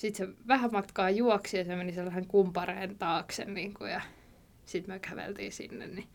[0.00, 4.00] sitten se vähän matkaa juoksi ja se meni sellaisen kumpareen taakse niin kuin, ja
[4.66, 6.08] sitten me käveltiin sinne, niin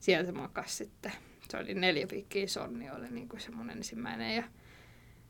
[0.00, 1.12] siellä se makasi sitten.
[1.50, 4.36] Se oli neljä pikkiä sonni, oli niin kuin se mun ensimmäinen.
[4.36, 4.42] Ja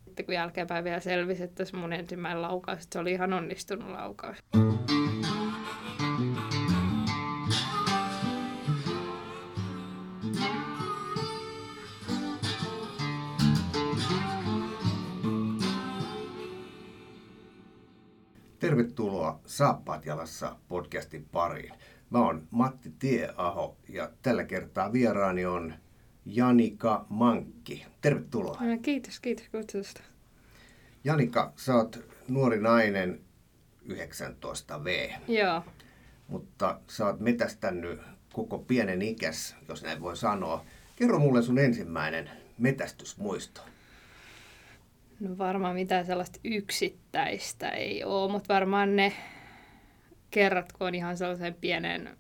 [0.05, 3.91] sitten kun jälkeenpäin vielä selvisi, että se mun ensimmäinen laukaus, että se oli ihan onnistunut
[3.91, 4.37] laukaus.
[4.53, 4.92] Tervetuloa
[19.53, 21.75] Saappaat jalassa podcastin pariin.
[22.11, 25.75] Mä oon Matti Tieaho ja tällä kertaa vieraani on
[26.27, 27.87] Janika Mankki.
[28.01, 28.59] Tervetuloa.
[28.61, 30.01] No, kiitos, kiitos kutsusta.
[31.05, 33.21] Janika, sä oot nuori nainen,
[33.89, 35.13] 19V.
[35.29, 35.63] Joo.
[36.29, 38.01] Mutta sä oot metästänyt
[38.33, 40.65] koko pienen ikäs, jos näin voi sanoa.
[40.97, 43.61] Kerro mulle sun ensimmäinen metästysmuisto.
[45.21, 49.13] No varmaan mitään sellaista yksittäistä ei ole, mutta varmaan ne
[50.33, 52.17] kerrat, kun on ihan sellaisen pienen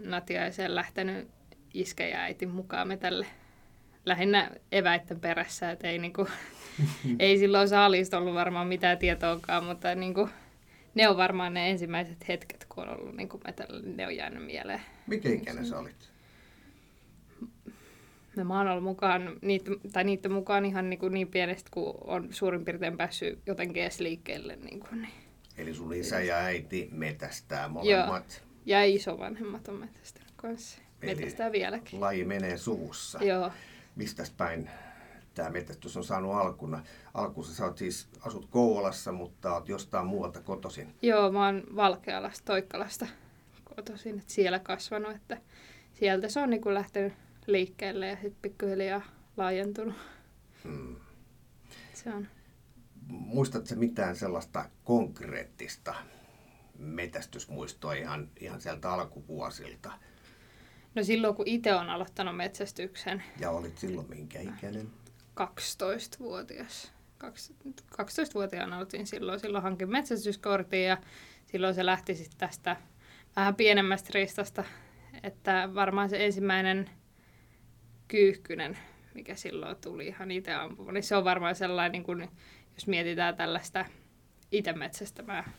[0.00, 1.28] natiaisen lähtenyt
[1.74, 3.26] iskä ja äitin mukaan me tälle
[4.06, 6.28] lähinnä eväitten perässä, että ei, niinku,
[7.18, 10.28] ei silloin saalista ollut varmaan mitään tietoakaan, mutta niinku,
[10.94, 14.80] ne on varmaan ne ensimmäiset hetket, kun on ollut niinku metällä, ne on jäänyt mieleen.
[15.06, 16.10] Mikä ikäinen sä olit?
[18.36, 21.94] No, mä oon ollut mukaan, niitä, tai niiden mukaan ihan niin, kuin niin pienestä, kun
[22.04, 24.56] on suurin piirtein päässyt jotenkin edes liikkeelle.
[24.56, 25.12] Niin kuin, niin.
[25.60, 28.42] Eli sun isä ja äiti metästää molemmat.
[28.42, 28.50] Joo.
[28.66, 30.78] Ja isovanhemmat on metästänyt kanssa.
[31.02, 32.00] Eli metästää vieläkin.
[32.00, 33.24] laji menee suussa.
[33.24, 33.50] Joo.
[33.96, 34.70] Mistä päin
[35.34, 36.84] tämä metästys on saanut alkuna?
[37.14, 40.94] Alkuunsa sä oot siis, asut Kouvolassa, mutta oot jostain muualta kotoisin.
[41.02, 43.06] Joo, mä oon Valkealasta, Toikkalasta
[43.64, 45.40] kotoisin, että siellä kasvanut, että
[45.92, 47.12] sieltä se on niin kuin lähtenyt
[47.46, 49.02] liikkeelle ja sitten pikkuhiljaa
[49.36, 49.94] laajentunut.
[50.64, 50.96] Hmm.
[51.94, 52.28] Se on.
[53.10, 55.94] Muistatko mitään sellaista konkreettista
[56.78, 59.92] metästysmuistoa ihan, ihan sieltä alkuvuosilta?
[60.94, 63.22] No silloin, kun itse on aloittanut metsästyksen.
[63.40, 64.90] Ja olit silloin minkä ikäinen?
[65.40, 66.92] 12-vuotias.
[67.92, 69.40] 12-vuotiaana aloitin silloin.
[69.40, 70.98] Silloin hankin metsästyskortin ja
[71.46, 72.76] silloin se lähti sitten tästä
[73.36, 74.64] vähän pienemmästä ristasta.
[75.22, 76.90] Että varmaan se ensimmäinen
[78.08, 78.78] kyyhkynen,
[79.14, 82.28] mikä silloin tuli ihan itse ampuma, niin se on varmaan sellainen, niin kuin,
[82.80, 83.84] jos mietitään tällaista
[84.52, 85.50] itse metsästämää,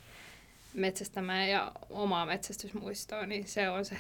[0.74, 3.98] metsästämää ja omaa metsästysmuistoa, niin se on se,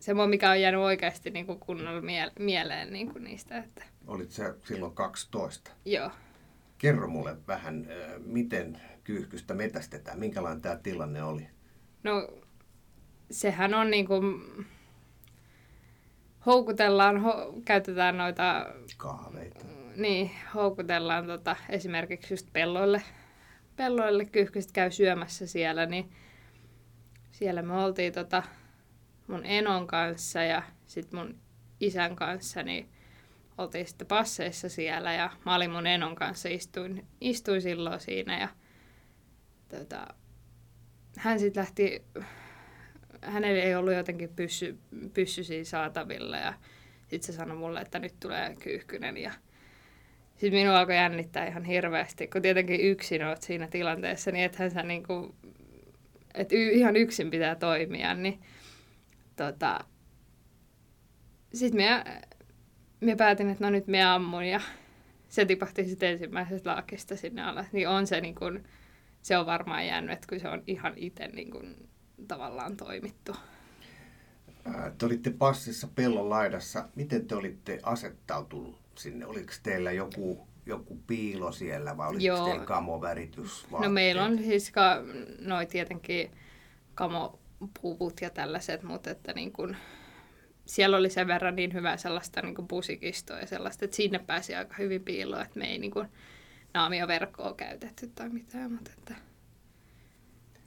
[0.00, 3.58] se mikä on jäänyt oikeasti niin kuin kunnolla mie- mieleen niin kuin niistä.
[3.58, 3.84] Että...
[4.06, 5.70] Olit se silloin 12?
[5.84, 6.10] Joo.
[6.78, 7.88] Kerro mulle vähän,
[8.26, 11.48] miten kyyhkystä metästetään, minkälainen tämä tilanne oli?
[12.02, 12.28] No,
[13.30, 14.42] sehän on niin kuin,
[16.46, 18.66] houkutellaan, ho, käytetään noita...
[18.96, 19.73] Kahveita.
[19.96, 23.02] Niin, houkutellaan tota, esimerkiksi just pelloille.
[23.76, 26.12] Pelloille kyyhkyset käy syömässä siellä, niin
[27.30, 28.42] siellä me oltiin tota,
[29.26, 31.38] mun enon kanssa ja sitten mun
[31.80, 32.88] isän kanssa, niin
[33.58, 38.48] oltiin sitten passeissa siellä ja mä olin mun enon kanssa, istuin, istuin silloin siinä ja
[39.68, 40.06] tota,
[41.16, 42.04] hän sitten lähti
[43.22, 44.78] hänellä ei ollut jotenkin pyssy,
[45.14, 46.54] pyssy siinä saatavilla ja
[47.00, 49.32] sitten se sanoi mulle, että nyt tulee kyyhkynen ja
[50.36, 54.82] sitten minua alkoi jännittää ihan hirveästi, kun tietenkin yksin olet siinä tilanteessa, niin ethän sä
[54.82, 55.34] niinku,
[56.34, 58.40] että y- ihan yksin pitää toimia, niin
[59.36, 59.78] tota,
[61.54, 62.04] sitten minä,
[63.00, 64.60] minä päätin, että no nyt minä ammun ja
[65.28, 68.64] se tipahti sitten ensimmäisestä laakista sinne alas, niin on se niin kuin,
[69.22, 71.88] se on varmaan jäänyt, että kun se on ihan itse niin kuin
[72.28, 73.36] tavallaan toimittu.
[74.98, 76.88] Te olitte passissa pellon laidassa.
[76.94, 79.26] Miten te olitte asettautunut sinne?
[79.26, 82.44] Oliko teillä joku, joku piilo siellä vai oliko Joo.
[82.44, 83.66] teillä kamoväritys?
[83.70, 85.02] No meillä on siis ka,
[85.38, 86.30] noi tietenkin
[86.94, 89.76] kamopuvut ja tällaiset, mutta että niin kun,
[90.66, 94.54] siellä oli sen verran niin hyvää sellaista niin kuin pusikistoa ja sellaista, että sinne pääsi
[94.54, 96.08] aika hyvin piiloon, että me ei niin kuin
[96.74, 98.72] naamioverkkoa käytetty tai mitään.
[98.72, 99.14] Mutta että...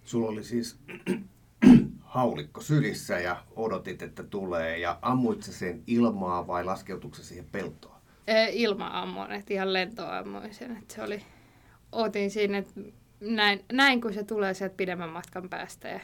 [0.04, 0.80] Sulla oli siis
[2.02, 4.78] haulikko sylissä ja odotit, että tulee.
[4.78, 7.97] Ja ammuit sen ilmaa vai laskeutuiko siihen peltoon?
[8.52, 10.78] Ilma ammuin, että ihan lentoa ammuin sen.
[10.78, 11.24] Että se oli,
[11.92, 12.82] otin siinä, että
[13.20, 16.00] näin, näin kun se tulee sieltä pidemmän matkan päästä ja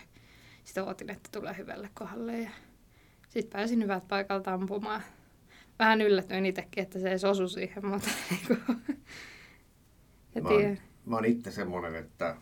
[0.64, 2.40] sitten otin, että tulee hyvälle kohdalle.
[2.40, 2.50] Ja
[3.30, 5.02] sitten pääsin hyvältä paikalta ampumaan.
[5.80, 8.10] Vähän yllätyin itsekin, että se ei osu siihen, mutta
[10.36, 12.36] niin mä, oon, mä oon itse semmoinen, että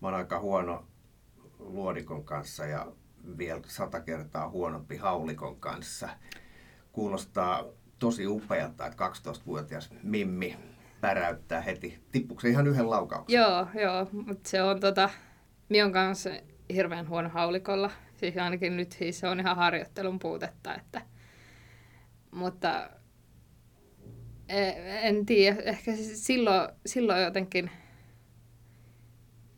[0.00, 0.84] mä oon aika huono
[1.58, 2.92] luodikon kanssa ja
[3.38, 6.08] vielä sata kertaa huonompi haulikon kanssa.
[6.98, 7.64] Kuulostaa
[7.98, 10.56] tosi upealta, että 12-vuotias Mimmi
[11.00, 11.98] päräyttää heti.
[12.12, 13.38] Tippuuko ihan yhden laukauksen?
[13.38, 15.10] Joo, joo, mutta se on tota,
[15.68, 16.30] Mion kanssa
[16.74, 17.90] hirveän huono haulikolla.
[18.16, 21.02] Siis ainakin nyt siis se on ihan harjoittelun puutetta, että
[22.30, 22.90] mutta
[24.48, 24.68] e,
[25.08, 27.70] en tiedä, ehkä silloin, silloin jotenkin,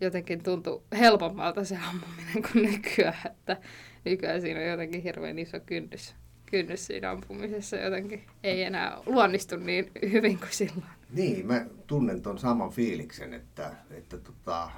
[0.01, 3.57] jotenkin tuntui helpommalta se ampuminen kuin nykyään, että
[4.05, 6.20] nykyään siinä on jotenkin hirveän iso kynnys,
[6.51, 8.25] kynnys siinä ampumisessa jotenkin.
[8.43, 10.85] Ei enää luonnistu niin hyvin kuin silloin.
[11.11, 14.71] Niin, mä tunnen tuon saman fiiliksen, että, että tota,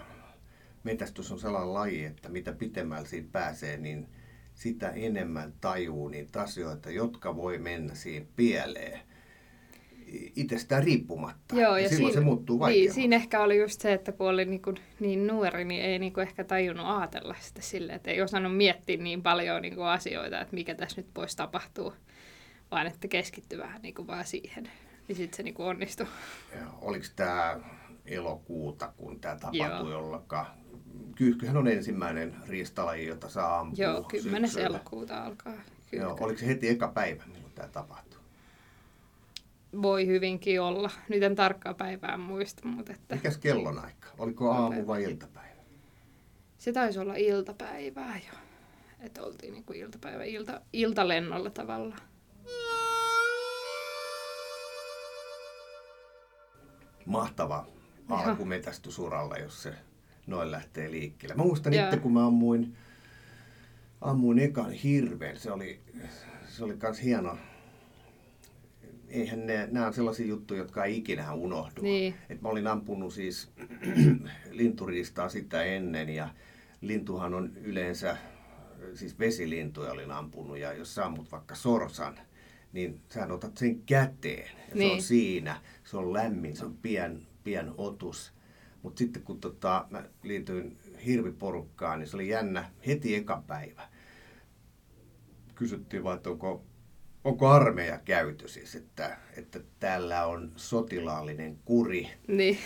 [0.85, 4.09] metästys on sellainen laji, että mitä pitemmällä siitä pääsee, niin
[4.55, 9.01] sitä enemmän tajuu niitä asioita, jotka voi mennä siihen pieleen
[10.37, 11.57] itsestään riippumatta.
[11.57, 12.87] Joo, ja, ja silloin siinä, se muuttuu vaikeammaksi.
[12.87, 15.99] Niin, siinä ehkä oli just se, että kun oli niin, kuin niin nuori, niin ei
[15.99, 19.87] niin kuin ehkä tajunnut ajatella sitä silleen, että ei osannut miettiä niin paljon niin kuin
[19.87, 21.95] asioita, että mikä tässä nyt voisi tapahtua,
[22.71, 24.71] vaan että keskittyi vähän niin kuin vaan siihen.
[25.09, 26.07] Niin sitten se niin kuin onnistui.
[26.55, 27.61] Ja oliko tämä
[28.07, 30.47] elokuuta, kun tämä tapahtui jollakaan
[31.17, 34.51] Kyyhkyhän on ensimmäinen riistalaji, jota saa ampua Joo, 10.
[34.59, 35.53] elokuuta alkaa.
[35.93, 38.12] Joo, oliko se heti eka päivä, milloin tämä tapahtui?
[39.83, 40.91] Voi hyvinkin olla.
[41.09, 42.69] Nyt en tarkkaa päivää muista.
[42.69, 43.15] Mutta että...
[43.15, 44.09] Mikäs kellonaika?
[44.19, 45.63] Oliko aamu vai iltapäivä?
[46.59, 48.39] Se taisi olla iltapäivää jo.
[49.01, 52.01] Että oltiin niin kuin iltapäivä, ilta, iltalennolla tavallaan.
[57.07, 57.67] Mahtava
[58.09, 59.75] alkumetästysuralla, jos se
[60.27, 61.37] noin lähtee liikkeelle.
[61.37, 62.77] Mä muistan itse, kun mä ammuin,
[64.01, 65.81] ammuin ekan hirveän, se oli,
[66.49, 67.39] se oli kans hieno.
[69.13, 71.83] Eihän ne, nämä on sellaisia juttuja, jotka ei ikinä unohdu.
[71.83, 72.15] Niin.
[72.29, 73.53] Et mä olin ampunut siis
[74.51, 76.29] linturiistaa sitä ennen ja
[76.81, 78.17] lintuhan on yleensä,
[78.95, 82.19] siis vesilintuja olin ampunut ja jos sä ammut vaikka sorsan,
[82.73, 84.79] niin sä otat sen käteen ja niin.
[84.79, 85.03] se on niin.
[85.03, 88.33] siinä, se on lämmin, se on pien, pien otus
[88.83, 93.89] mutta sitten kun tota, mä liityin hirviporukkaan, niin se oli jännä heti eka päivä.
[95.55, 96.65] Kysyttiin vaan, että onko,
[97.25, 102.11] onko armeija käyty siis, että, että täällä on sotilaallinen kuri.
[102.29, 102.59] Niin.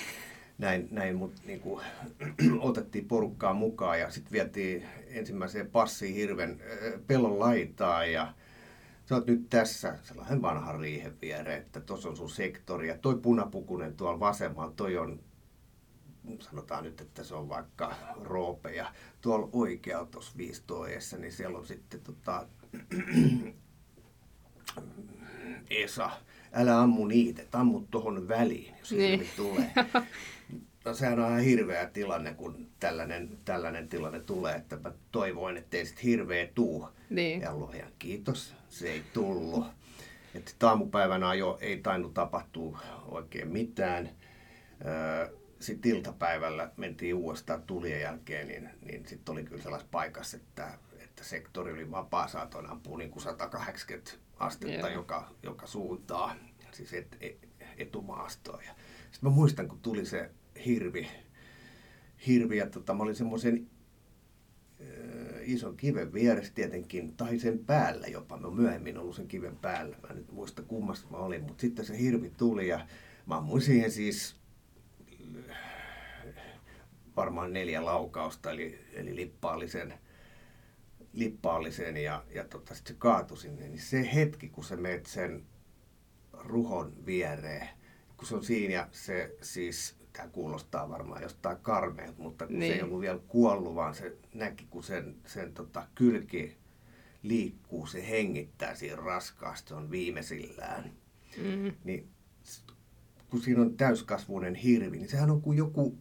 [0.58, 1.84] Näin, näin mutta niin kuin,
[2.60, 8.34] otettiin porukkaa mukaan ja sitten vietiin ensimmäiseen passiin hirven äh, pellon laitaa ja
[9.04, 13.18] sä oot nyt tässä sellainen vanha riihen viereen, että tuossa on sun sektori ja toi
[13.18, 15.20] punapukunen tuolla vasemmalla, toi on
[16.40, 21.66] sanotaan nyt, että se on vaikka Roope ja tuolla oikealla tuossa viistoeessa, niin siellä on
[21.66, 22.46] sitten tota,
[25.70, 26.10] Esa.
[26.52, 29.26] Älä ammu niitä, ammu tuohon väliin, jos niin.
[29.36, 29.70] tulee.
[30.86, 35.86] No sehän on ihan hirveä tilanne, kun tällainen, tällainen tilanne tulee, että mä toivoin, ettei
[35.86, 36.88] sit hirveä tuu.
[37.10, 37.40] Niin.
[37.40, 39.66] Ja luojan kiitos, se ei tullut.
[40.34, 44.10] Että aamupäivänä jo ei tainnut tapahtua oikein mitään.
[45.60, 51.24] Sitten iltapäivällä mentiin uudestaan tulien jälkeen, niin, niin sitten oli kyllä sellaisessa paikassa, että, että
[51.24, 56.36] sektori oli vapaa, saatoin ampua niin kuin 180 astetta joka, joka suuntaan,
[56.72, 58.62] siis et, et, etumaastoon.
[59.10, 60.30] Sitten mä muistan, kun tuli se
[60.66, 61.08] hirvi,
[62.26, 63.70] hirvi ja tota, mä olin semmoisen
[65.40, 68.36] ison kiven vieressä tietenkin, tai sen päällä jopa.
[68.36, 69.96] Mä myöhemmin ollut sen kiven päällä.
[70.02, 72.86] Mä en nyt muista kummasta mä olin, mutta sitten se hirvi tuli ja
[73.26, 74.36] mä ammuin siihen siis
[77.16, 79.94] varmaan neljä laukausta, eli, eli lippaallisen,
[81.12, 85.44] lippaallisen ja, ja tota, sitten se kaatui sinne, niin se hetki, kun se menet sen
[86.32, 87.68] ruhon viereen,
[88.16, 92.72] kun se on siinä ja se siis, tämä kuulostaa varmaan jostain karmeelta, mutta kun niin.
[92.72, 96.56] se ei ollut vielä kuollut, vaan se näki, kun sen, sen tota, kylki
[97.22, 100.92] liikkuu, se hengittää siinä raskaasti, se on viimeisillään.
[101.36, 101.72] Mm.
[101.84, 102.08] Niin
[103.30, 105.98] kun siinä on täyskasvuinen hirvi, niin sehän on kuin joku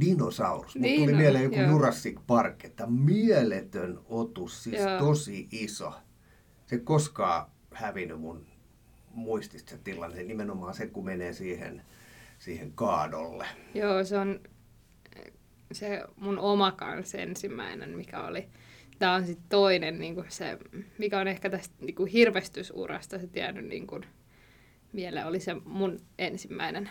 [0.00, 0.76] dinosaurus.
[0.76, 1.70] Niin tuli no, mieleen joku joo.
[1.70, 4.98] Jurassic Park, että mieletön otus, siis joo.
[4.98, 5.92] tosi iso.
[6.66, 8.46] Se koskaan hävinnyt mun
[9.10, 11.82] muistista se tilanne, nimenomaan se, kun menee siihen,
[12.38, 13.46] siihen kaadolle.
[13.74, 14.40] Joo, se on
[15.72, 18.48] se mun oma kanssa ensimmäinen, mikä oli.
[18.98, 20.58] Tämä on sitten toinen, niin kuin se,
[20.98, 24.02] mikä on ehkä tästä niin kuin hirvestysurasta se tiennyt niin kuin,
[24.94, 26.90] vielä oli se mun ensimmäinen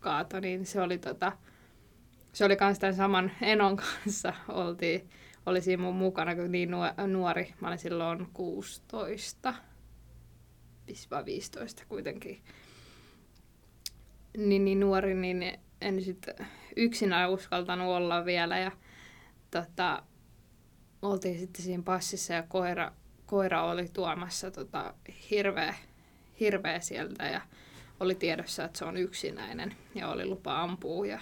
[0.00, 1.32] kaato, niin se oli tota,
[2.34, 5.10] se oli myös tämän saman Enon kanssa, oltiin,
[5.46, 6.70] oli siinä mun mukana, kun niin
[7.06, 9.54] nuori, mä olin silloin 16,
[11.10, 12.42] vai 15 kuitenkin,
[14.36, 16.34] niin, niin nuori, niin en sitten
[16.76, 18.58] yksinään uskaltanut olla vielä.
[18.58, 18.72] Ja
[19.50, 20.02] tota,
[21.02, 22.92] oltiin sitten siinä passissa ja koira,
[23.26, 24.94] koira oli tuomassa tota,
[25.30, 25.74] hirveä,
[26.40, 27.24] hirveä sieltä.
[27.24, 27.40] Ja
[28.00, 31.06] oli tiedossa, että se on yksinäinen ja oli lupa ampua.
[31.06, 31.20] Ja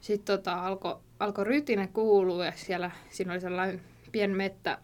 [0.00, 3.80] sitten tota, alkoi alko rytine kuulua ja siellä siinä oli sellainen
[4.12, 4.78] pien mettä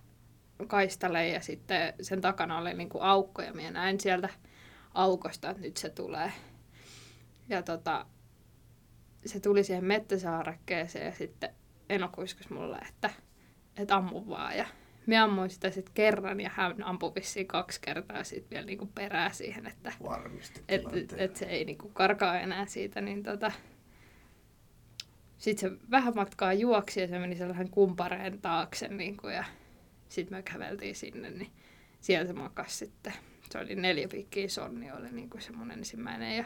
[0.67, 4.29] kaistale ja sitten sen takana oli niin kuin aukko ja minä näin sieltä
[4.95, 6.33] aukosta, että nyt se tulee.
[7.49, 8.07] Ja tota,
[9.27, 11.51] se tuli siihen mettäsaarekkeeseen ja sitten
[11.89, 13.11] Eno kuiskus mulle, että,
[13.77, 14.57] että ammu vaan.
[14.57, 14.67] Ja
[15.07, 19.33] me ammuin sitä sitten kerran ja hän ampui vissiin kaksi kertaa sitten vielä niinku perää
[19.33, 19.93] siihen, että
[20.69, 23.01] et, et, et se ei niinku karkaa enää siitä.
[23.01, 23.53] Niin tota,
[25.39, 29.45] sitten se vähän matkaa juoksi ja se meni sellaisen kumpareen taakse niinku, ja
[30.09, 31.51] sitten me käveltiin sinne, niin
[32.01, 33.13] siellä se makasi sitten.
[33.51, 36.37] Se oli neljä pikkiä sonni, oli niinku se mun ensimmäinen.
[36.37, 36.45] Ja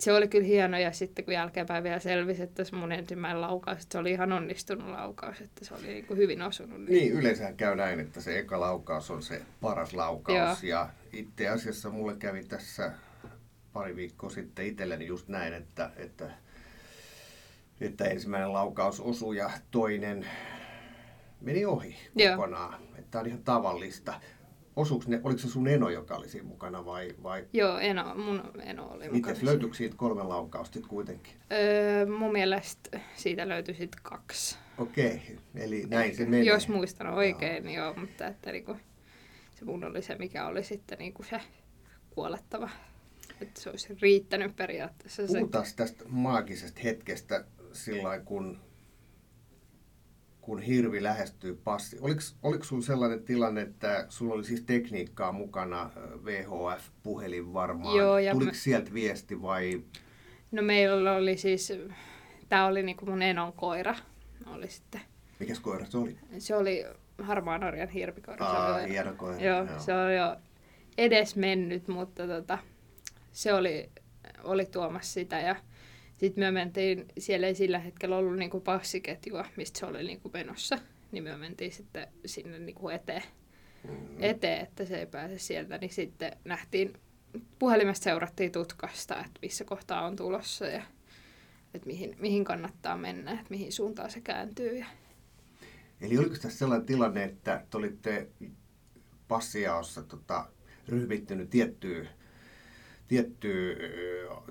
[0.00, 3.82] se oli kyllä hieno ja sitten kun jälkeenpäin vielä selvisi, että se mun ensimmäinen laukaus,
[3.82, 6.78] että se oli ihan onnistunut laukaus, että se oli niin kuin hyvin osunut.
[6.78, 10.70] Niin, niin yleensä käy näin, että se eka laukaus on se paras laukaus Joo.
[10.70, 12.92] ja itse asiassa mulle kävi tässä
[13.72, 16.30] pari viikkoa sitten itselleni just näin, että, että,
[17.80, 20.26] että ensimmäinen laukaus osui ja toinen
[21.40, 22.36] meni ohi Joo.
[22.36, 22.80] kokonaan.
[22.98, 24.14] Että on ihan tavallista
[25.06, 27.14] ne, oliko se sun eno, joka oli siinä mukana vai?
[27.22, 27.44] vai?
[27.52, 29.32] Joo, eno, mun eno oli mukana.
[29.32, 31.34] Miten löytyykö siitä kolme laukausta kuitenkin?
[31.52, 34.56] Öö, mun mielestä siitä löytyi sitten kaksi.
[34.78, 35.36] Okei, okay.
[35.54, 36.42] eli näin se menee.
[36.42, 37.62] Jos muistan oikein, joo.
[37.64, 38.76] niin joo, mutta että niinku,
[39.54, 41.40] se mun oli se, mikä oli sitten niinku se
[42.10, 42.70] kuolettava.
[43.40, 45.22] Että se olisi riittänyt periaatteessa.
[45.26, 48.58] Puhutaan tästä maagisesta hetkestä sillä kun
[50.40, 51.98] kun hirvi lähestyy passi.
[52.00, 55.90] Oliko, oliko sinulla sellainen tilanne, että sulla oli siis tekniikkaa mukana,
[56.24, 57.96] VHF-puhelin varmaan?
[57.96, 58.56] Joo, ja Tuliko me...
[58.56, 59.82] sieltä viesti vai?
[60.50, 61.72] No meillä oli siis,
[62.48, 63.94] tämä oli niinku mun enon koira.
[64.46, 65.00] Oli sitten.
[65.38, 66.18] Mikäs koira se oli?
[66.38, 66.84] Se oli
[67.22, 68.46] harmaan norjan hirvikoira.
[68.46, 69.40] Aa, se oli, hieno koira.
[69.40, 70.36] Joo, joo, se oli jo
[70.98, 72.58] edes mennyt, mutta tota,
[73.32, 73.90] se oli,
[74.44, 75.56] oli tuomassa sitä ja
[76.20, 80.78] sitten me mentiin, siellä ei sillä hetkellä ollut niinku passiketjua, mistä se oli niinku menossa,
[81.12, 83.22] niin me mentiin sitten sinne niinku eteen,
[83.88, 84.16] mm-hmm.
[84.20, 85.78] eteen, että se ei pääse sieltä.
[85.78, 86.92] Niin sitten nähtiin,
[87.58, 90.82] puhelimesta seurattiin tutkasta, että missä kohtaa on tulossa ja
[91.74, 94.78] että mihin, mihin kannattaa mennä, että mihin suuntaan se kääntyy.
[94.78, 94.86] Ja...
[96.00, 98.28] Eli oliko tässä sellainen tilanne, että te olitte
[99.28, 100.48] passijaossa tota,
[100.88, 102.08] ryhmittynyt tiettyyn
[103.08, 103.76] tiettyy,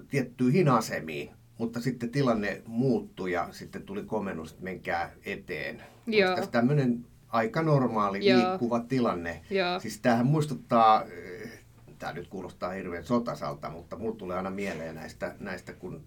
[0.09, 5.83] tiettyihin asemiin, mutta sitten tilanne muuttui ja sitten tuli komennus, että menkää eteen.
[6.07, 6.47] Joo.
[6.51, 8.39] Tämmöinen aika normaali Joo.
[8.39, 9.41] liikkuva tilanne.
[9.49, 9.79] Joo.
[9.79, 11.59] Siis tämähän muistuttaa, eh,
[11.99, 16.03] tämä nyt kuulostaa hirveän sotasalta, mutta mulle tulee aina mieleen näistä, näistä kun,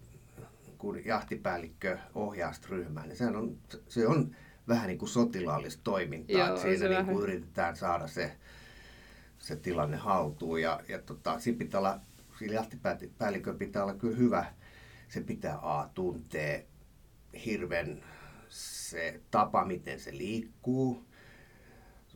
[0.79, 3.57] kun jahtipäällikkö ohjaa ryhmää, niin sehän on,
[3.89, 4.37] se on
[4.69, 6.49] vähän niin kuin sotilaallista toimintaa.
[6.49, 8.33] Joo, siinä niin kuin yritetään saada se,
[9.39, 12.01] se tilanne haltuun ja, ja tota, siinä pitää olla,
[12.39, 14.45] sillä jahtipäällikön pitää olla kyllä hyvä
[15.13, 16.67] se pitää A tuntee
[17.45, 18.03] hirven
[18.49, 21.05] se tapa, miten se liikkuu.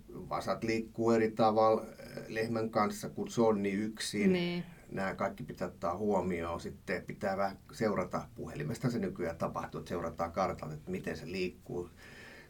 [0.09, 4.33] Vasat liikkuu eri tavalla eh, lehmän kanssa kuin sonni yksin.
[4.33, 4.65] Niin.
[4.91, 6.61] Nämä kaikki pitää ottaa huomioon.
[6.61, 11.91] Sitten pitää vähän seurata puhelimesta se nykyään tapahtuu, että seurataan kartalta, että miten se liikkuu.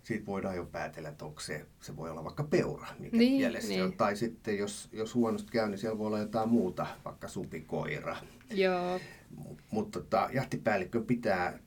[0.03, 3.69] Siitä voidaan jo päätellä, että onko se, se voi olla vaikka peura, mikä niin, mielessä
[3.69, 3.85] niin.
[3.85, 3.93] on.
[3.93, 8.17] Tai sitten jos, jos huonosti käy, niin siellä voi olla jotain muuta, vaikka supikoira.
[8.51, 9.01] Joo.
[9.71, 11.59] Mutta tota, jahtipäällikkö pitää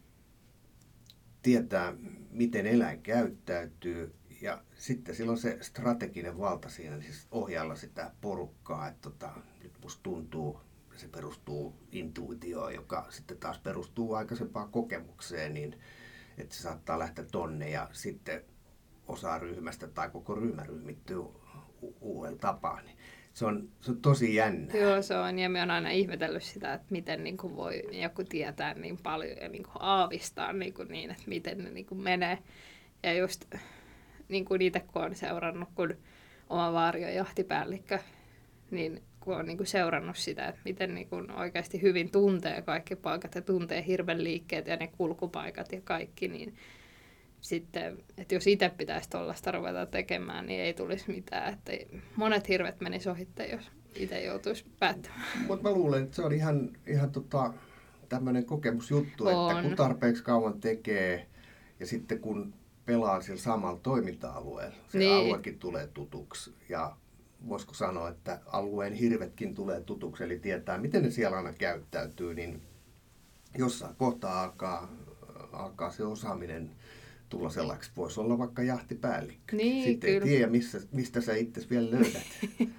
[1.42, 1.94] tietää,
[2.32, 9.02] miten eläin käyttäytyy ja sitten silloin se strateginen valta siinä, siis ohjalla sitä porukkaa, että
[9.02, 9.30] tota,
[9.64, 10.62] nyt musta tuntuu,
[10.96, 15.80] se perustuu intuitioon, joka sitten taas perustuu aikaisempaan kokemukseen, niin
[16.38, 18.44] että se saattaa lähteä tonne ja sitten
[19.08, 21.20] osa ryhmästä tai koko ryhmä ryhmittyy
[21.82, 22.82] u- uudella tapaa.
[22.82, 22.98] Niin
[23.34, 24.78] se on, se on tosi jännä.
[24.78, 25.40] Joo, se on.
[25.40, 29.38] Ja me on aina ihmetellyt sitä, että miten niin kuin voi joku tietää niin paljon
[29.42, 32.38] ja niin kuin aavistaa niin, kuin niin että miten ne niin kuin menee.
[33.04, 33.46] Ja just
[34.30, 35.96] niin kuin itse kun olen seurannut, kun
[36.50, 38.00] oma vaari on jahtipäällikkö,
[38.72, 42.96] niin kun on niin kuin seurannut sitä, että miten niin kuin oikeasti hyvin tuntee kaikki
[42.96, 46.56] paikat ja tuntee hirven liikkeet ja ne kulkupaikat ja kaikki, niin
[47.42, 51.54] sitten, että jos itse pitäisi tuollaista ruveta tekemään, niin ei tulisi mitään.
[51.54, 51.72] Että
[52.16, 55.46] monet hirvet menisi ohitte, jos itse joutuisi päättämään.
[55.48, 57.54] Mutta mä luulen, että se on ihan, ihan tota,
[58.10, 59.52] tämmöinen kokemusjuttu, on.
[59.52, 61.28] että kun tarpeeksi kauan tekee
[61.80, 62.54] ja sitten kun
[62.86, 65.14] pelaa sillä samalla toiminta-alueella, se niin.
[65.14, 66.56] aluekin tulee tutuksi.
[66.70, 66.96] Ja
[67.50, 72.62] voisiko sanoa, että alueen hirvetkin tulee tutuksi, eli tietää, miten ne siellä aina käyttäytyy, niin
[73.58, 74.90] jossain kohtaa alkaa,
[75.52, 76.72] alkaa se osaaminen
[77.30, 77.92] tulla sellaiseksi.
[77.98, 79.56] Voisi olla vaikka jahtipäällikkö.
[79.56, 80.26] Niin, Sitten kyllä.
[80.26, 82.28] ei tiedä, missä, mistä sä itse vielä löydät.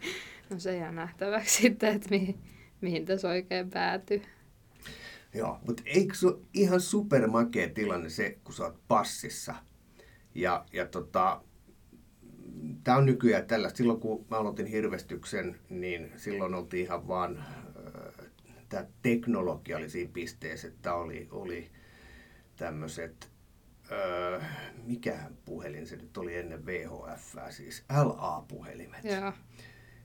[0.50, 2.38] No se jää nähtäväksi sitten, että mihin,
[2.80, 4.22] mihin tässä oikein päätyy.
[5.34, 9.54] Joo, mutta eikö se ole ihan supermakea tilanne se, kun sä oot passissa?
[10.34, 11.42] Ja, ja tota,
[12.84, 13.70] tämä on nykyään tällä.
[13.74, 18.26] Silloin kun mä aloitin hirvestyksen, niin silloin oltiin ihan vaan, äh,
[18.68, 21.70] tämä teknologia oli siinä pisteessä, että oli, oli
[22.56, 23.29] tämmöiset,
[23.92, 24.46] äh,
[24.86, 29.04] mikä puhelin se nyt oli ennen VHF, siis LA-puhelimet.
[29.04, 29.32] Joo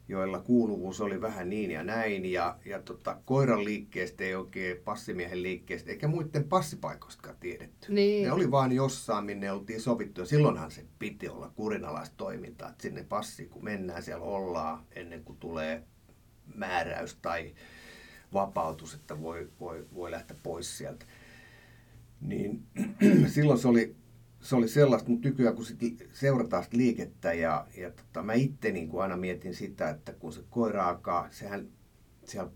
[0.08, 2.26] joilla kuuluvuus oli vähän niin ja näin.
[2.26, 7.94] Ja, ja tota, koiran liikkeestä ei oikein passimiehen liikkeestä eikä muiden passipaikoistakaan tiedetty.
[7.94, 8.26] Niin.
[8.26, 10.22] Ne oli vaan jossain, minne oltiin sovittu.
[10.22, 12.70] Ja silloinhan se piti olla kurinalaista toimintaa.
[12.70, 15.84] Että sinne passi, kun mennään, siellä ollaan ennen kuin tulee
[16.56, 17.54] määräys tai
[18.34, 21.06] vapautus, että voi, voi, voi lähteä pois sieltä.
[22.22, 22.64] Niin
[23.28, 23.96] silloin se oli
[24.46, 28.72] se oli sellaista, mutta nykyään kun sit seurataan sitä liikettä ja, ja tota, mä itse
[28.72, 31.68] niin kuin aina mietin sitä, että kun se koira alkaa, sehän
[32.26, 32.52] siellä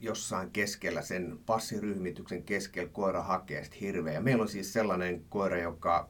[0.00, 4.12] jossain keskellä, sen passiryhmityksen keskellä koira hakee sitä hirveä.
[4.12, 6.08] Ja meillä on siis sellainen koira, joka,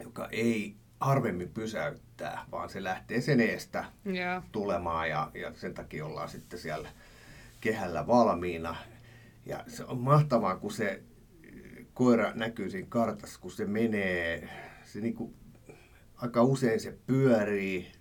[0.00, 4.44] joka ei harvemmin pysäyttää, vaan se lähtee sen eestä yeah.
[4.52, 6.88] tulemaan ja, ja sen takia ollaan sitten siellä
[7.60, 8.76] kehällä valmiina.
[9.46, 11.02] Ja se on mahtavaa, kun se
[11.94, 14.48] koira näkyy siinä kartassa, kun se menee,
[14.84, 15.34] se niin kuin,
[16.16, 17.92] aika usein se pyörii,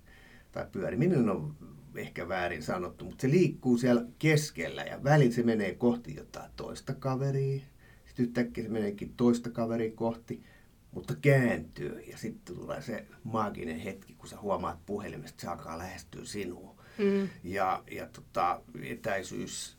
[0.52, 1.56] tai pyörii, minun on
[1.96, 6.94] ehkä väärin sanottu, mutta se liikkuu siellä keskellä ja välillä se menee kohti jotain toista
[6.94, 7.62] kaveria,
[8.06, 10.44] sitten yhtäkkiä se meneekin toista kaveria kohti,
[10.92, 15.78] mutta kääntyy ja sitten tulee se maaginen hetki, kun sä huomaat puhelimesta, että se alkaa
[15.78, 16.84] lähestyä sinua.
[16.98, 17.30] Mm.
[17.44, 19.78] Ja, ja tota, etäisyys,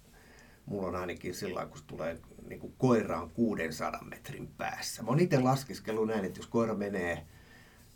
[0.67, 5.03] mulla on ainakin sillä kun se tulee niin kuin koira on 600 metrin päässä.
[5.03, 7.27] Mä oon itse laskeskellut näin, että jos koira menee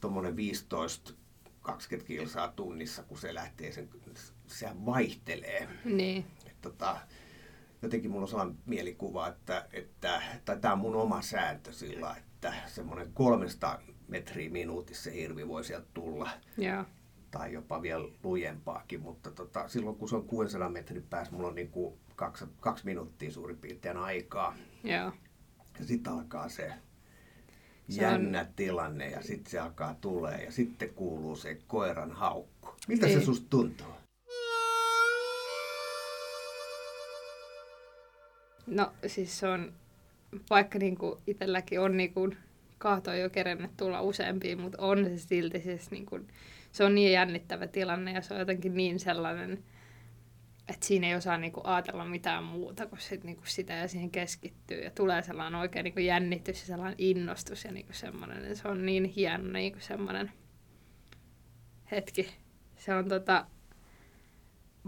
[0.01, 1.13] tuommoinen 15
[1.69, 3.89] 20 kilsaa tunnissa, kun se lähtee, sen,
[4.47, 5.69] sehän vaihtelee.
[5.85, 6.27] Niin.
[6.47, 7.01] Et, tota,
[7.83, 12.55] jotenkin mulla on sellainen mielikuva, että, että tai tämä on mun oma sääntö sillä, että
[12.67, 16.31] semmoinen 300 metriä minuutissa hirvi voi sieltä tulla.
[16.63, 16.87] Yeah.
[17.31, 21.55] Tai jopa vielä lujempaakin, mutta tota, silloin kun se on 600 metrin päässä, mulla on
[21.55, 24.57] niin kuin kaksi, kaksi minuuttia suurin piirtein aikaa.
[24.85, 25.13] Joo.
[25.79, 26.73] Ja sitten alkaa se,
[27.89, 28.47] se jännä on...
[28.57, 32.69] tilanne ja sitten se alkaa tulee ja sitten kuuluu se koiran haukku.
[32.89, 33.21] Miltä niin.
[33.21, 33.87] se susta tuntuu?
[38.67, 39.73] No siis se on,
[40.51, 42.35] vaikka niinku itselläkin on niinku
[42.79, 46.21] kahto jo kerennyt tulla useampia, mutta on se silti siis niinku,
[46.73, 49.65] se on niin jännittävä tilanne ja se on jotenkin niin sellainen,
[50.69, 54.81] että siinä ei osaa niinku ajatella mitään muuta kuin sit, niinku sitä ja siihen keskittyy.
[54.81, 58.57] Ja tulee sellainen oikein niinku jännitys ja sellainen innostus ja niinku semmoinen.
[58.57, 60.33] Se on niin hieno niinku semmoinen
[61.91, 62.29] hetki.
[62.77, 63.47] Se on tota,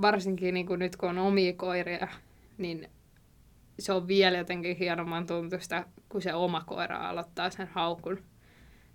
[0.01, 2.09] varsinkin niinku nyt kun on omia koiria,
[2.59, 2.90] niin
[3.79, 8.23] se on vielä jotenkin hienomman tuntusta, kun se oma koira aloittaa sen haukun.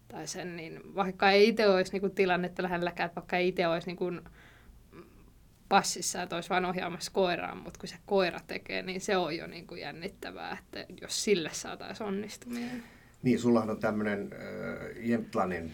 [0.08, 4.12] Tai sen, niin vaikka ei itse olisi niinku tilannetta lähelläkään, vaikka ei itse olisi niinku
[5.70, 9.48] passissa, että olisi vain ohjaamassa koiraan, mutta kun se koira tekee, niin se on jo
[9.48, 12.84] niin kuin jännittävää, että jos sille saataisiin onnistuminen.
[13.24, 15.74] Niin, sullahan on tämmöinen äh, Jämtlanin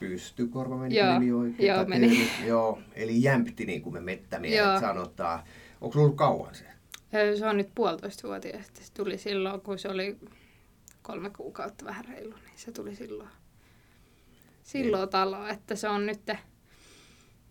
[0.00, 1.68] pystykorva, meni joo, nimi oikein?
[1.68, 2.30] Joo, meni.
[2.46, 5.42] Joo, eli jämpti, niin kuin me mettämiehet sanotaan.
[5.80, 6.64] Onko sulla ollut kauan se?
[7.38, 8.66] Se on nyt puolitoista vuotias.
[8.74, 10.16] Se tuli silloin, kun se oli
[11.02, 13.28] kolme kuukautta vähän reilu, niin se tuli silloin,
[14.62, 15.10] silloin niin.
[15.10, 15.50] taloon.
[15.50, 16.20] Että se on nyt,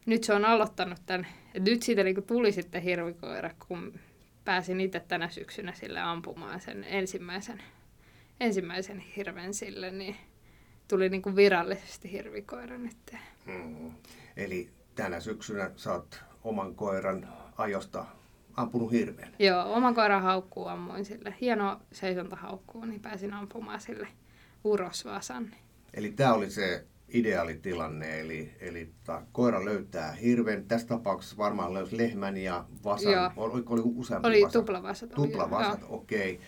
[0.06, 4.00] nyt se on aloittanut tämän et nyt siitä niinku tuli sitten hirvikoira, kun
[4.46, 7.64] pääsin itse tänä syksynä sille ampumaan sen ensimmäisen,
[8.40, 10.16] ensimmäisen hirven sille, niin
[10.88, 13.16] tuli niinku virallisesti hirvikoira nyt.
[13.46, 13.92] Hmm.
[14.38, 18.06] Eli tänä syksynä oot oman koiran ajosta
[18.56, 19.36] ampunut hirveän?
[19.40, 21.36] Joo, oman koiran haukkuu ammuin sille.
[21.42, 21.82] Hieno
[22.32, 24.08] haukkuu, niin pääsin ampumaan sille
[24.64, 25.56] urosvasan.
[25.94, 30.66] Eli tämä oli se ideaalitilanne, eli, eli ta, koira löytää hirven.
[30.68, 33.14] Tässä tapauksessa varmaan löysi lehmän ja vasan.
[33.14, 33.32] Joo.
[33.36, 34.54] Oli, oli useampi Oli vasat?
[34.54, 35.10] tuplavasat.
[35.10, 36.34] Tuplavasat, okei.
[36.34, 36.46] Okay.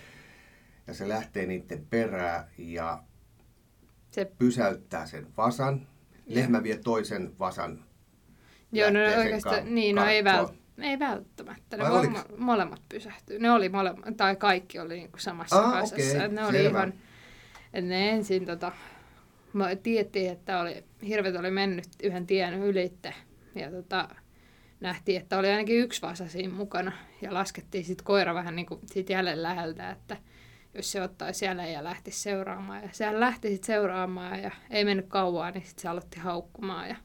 [0.88, 3.03] Ja se lähtee niiden perään ja
[4.12, 4.25] se...
[4.25, 5.88] pysäyttää sen vasan.
[6.25, 7.84] Lehmä vie toisen vasan.
[8.71, 11.77] Joo, no oikeastaan, niin, no ei, vält, ei välttämättä.
[11.77, 13.39] Ne mo- molemmat pysähtyy.
[13.39, 16.17] Ne oli molemmat, tai kaikki oli niin kuin samassa ah, kasassa.
[16.17, 16.27] Okay.
[16.27, 16.93] Ne oli ihan,
[17.73, 18.71] että ne ensin tota,
[19.58, 23.13] mä tiettiin, että oli, hirvet oli mennyt yhden tien ylitte.
[23.56, 24.10] Ja tota,
[24.80, 26.91] nähtiin, että oli ainakin yksi vasa siinä mukana.
[27.22, 30.17] Ja laskettiin sitten koira vähän niin kuin siitä jälleen läheltä, että
[30.74, 32.84] jos se ottaisi siellä ja lähti seuraamaan.
[32.84, 36.89] Ja sehän lähti sitten seuraamaan ja ei mennyt kauan, niin sitten se aloitti haukkumaan.
[36.89, 36.96] Ja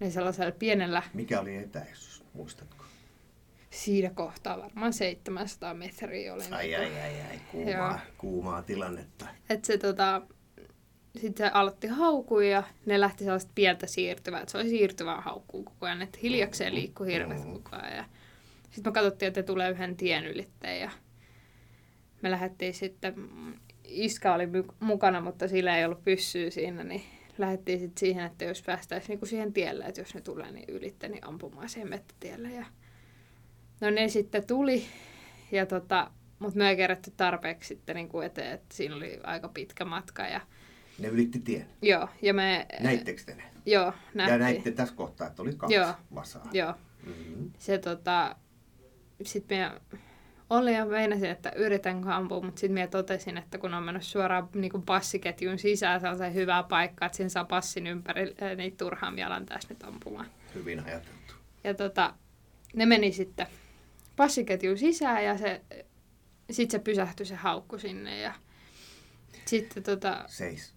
[0.00, 1.02] Ne sellaisella pienellä...
[1.14, 2.84] Mikä oli etäisyys, muistatko?
[3.70, 6.44] Siinä kohtaa varmaan 700 metriä oli.
[6.50, 9.26] Ai, niin ai, ai, ai, kuumaa, kuumaa tilannetta.
[9.50, 10.22] Et se tota,
[11.18, 14.40] sitten se aloitti haukkua ja ne lähti sellaista pientä siirtyvää.
[14.40, 17.52] Et se oli siirtyvää haukkuu koko ajan, että hiljakseen liikkui hirveät mm.
[17.52, 18.04] koko ajan.
[18.70, 20.90] Sitten me katsottiin, että tulee yhden tien ylitteen ja
[22.22, 23.14] me lähdettiin sitten,
[23.84, 24.48] Iska oli
[24.80, 27.02] mukana, mutta sillä ei ollut pyssyä siinä, niin
[27.38, 31.08] lähdettiin sitten siihen, että jos päästäisiin niinku siihen tielle, että jos ne tulee niin ylitte,
[31.08, 32.48] niin ampumaan siihen mettätielle.
[32.48, 32.66] Ja...
[33.80, 34.84] No ne sitten tuli,
[35.52, 39.48] ja tota, mutta me ei kerätty tarpeeksi sitten niin kuin eteen, että siinä oli aika
[39.48, 40.22] pitkä matka.
[40.22, 40.40] Ja...
[40.98, 41.66] Ne ylitti tien?
[41.82, 42.08] Joo.
[42.22, 42.66] Ja me...
[42.80, 43.42] Näittekö te ne?
[43.66, 44.32] Joo, nähtiin.
[44.32, 45.94] Ja näitte tässä kohtaa, että oli kaksi joo.
[46.14, 46.48] vasaa?
[46.52, 46.74] Joo.
[47.06, 47.50] Mm-hmm.
[47.58, 48.36] Se tota...
[49.22, 49.80] Sitten me
[50.50, 54.48] oli ja meinasin, että yritän ampua, mutta sitten minä totesin, että kun on mennyt suoraan
[54.54, 59.46] niin kuin passiketjun sisään sellaiseen hyvää paikkaa, että siinä saa passin ympäri, niin turhaan mielän
[59.46, 60.26] tässä nyt ampumaan.
[60.54, 61.34] Hyvin ajateltu.
[61.64, 62.14] Ja tota,
[62.74, 63.46] ne meni sitten
[64.16, 65.60] passiketjun sisään ja se,
[66.50, 68.34] sitten se pysähtyi se haukku sinne ja
[69.44, 70.24] sitten tota...
[70.26, 70.74] Seis.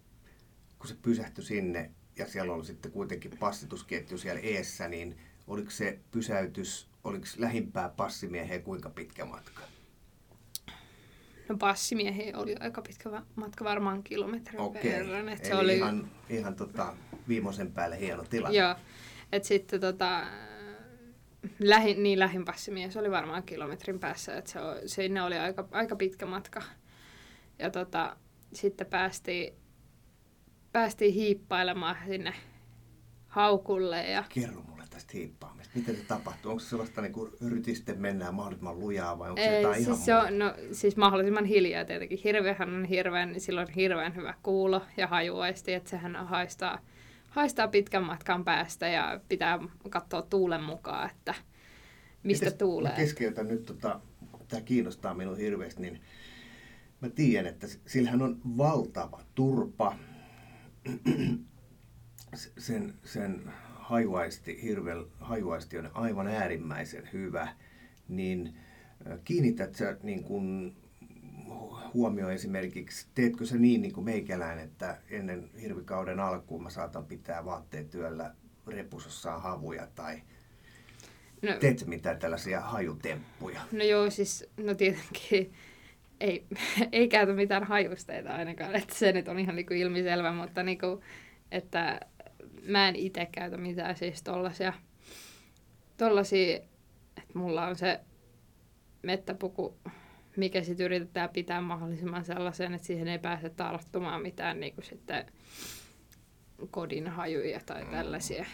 [0.82, 5.18] Kun se pysähtyi sinne ja siellä oli sitten kuitenkin passitusketju siellä eessä, niin
[5.48, 9.62] oliko se pysäytys oliko lähimpää passimieheen kuinka pitkä matka?
[11.50, 14.92] No passimieheen oli aika pitkä matka, varmaan kilometrin Okei.
[14.92, 15.30] verran.
[15.30, 16.94] Että se oli ihan, ihan tota,
[17.28, 18.58] viimeisen päälle hieno tilanne.
[18.58, 18.76] Joo,
[19.32, 20.26] että sitten tota,
[21.60, 26.26] lähin, niin lähin passimies oli varmaan kilometrin päässä, että se, sinne oli aika, aika pitkä
[26.26, 26.62] matka.
[27.60, 28.18] Ja tota,
[28.54, 29.61] sitten päästiin,
[30.72, 32.34] päästiin hiippailemaan sinne
[33.28, 34.04] haukulle.
[34.04, 34.24] Ja...
[34.30, 35.80] Kerro mulle tästä hiippaamista.
[35.80, 36.52] Miten se tapahtuu?
[36.52, 40.00] Onko se sellaista niin kuin rytisten mennään mahdollisimman lujaa vai onko se jotain siis ihan
[40.00, 42.20] se on, no, siis mahdollisimman hiljaa tietenkin.
[42.24, 46.80] Hirvehän on hirveän, niin silloin hirveän hyvä kuulo ja hajuaisti, että sehän haistaa,
[47.30, 51.36] haistaa pitkän matkan päästä ja pitää katsoa tuulen mukaan, että
[52.24, 52.94] mistä Mites, tuulee.
[52.96, 54.00] keskeytän nyt, tota,
[54.48, 56.02] tämä kiinnostaa minua hirveästi, niin
[57.02, 59.96] mä tiedän, että sillähän on valtava turpa.
[62.58, 63.42] Sen, sen
[63.76, 67.56] hajuaisti, hirvel, hajuaisti on aivan äärimmäisen hyvä,
[68.08, 68.56] niin
[69.24, 70.76] kiinnität sä niin kun
[71.94, 77.46] huomio esimerkiksi, teetkö sä niin, niin kuin meikälään, että ennen hirvikauden alkuun mä saatan pitää
[77.46, 78.36] vaatteet työllä
[78.68, 80.22] repusossaan havuja tai
[81.42, 83.62] no, teet mitään tällaisia hajutemppuja?
[83.72, 85.54] No joo, siis no tietenkin
[86.22, 86.46] ei,
[86.92, 90.78] ei käytä mitään hajusteita ainakaan, että se nyt on ihan niin kuin ilmiselvä, mutta niin
[90.78, 91.02] kuin,
[91.52, 92.00] että
[92.64, 94.74] mä en itse käytä mitään siis tollasia,
[95.98, 96.58] tollasia
[97.18, 98.00] että mulla on se
[99.04, 99.78] mettäpuku,
[100.38, 105.26] mikä sitten yritetään pitää mahdollisimman sellaisen, että siihen ei pääse tarttumaan mitään niin kuin sitten
[106.72, 108.46] kodin hajuja tai tällaisia.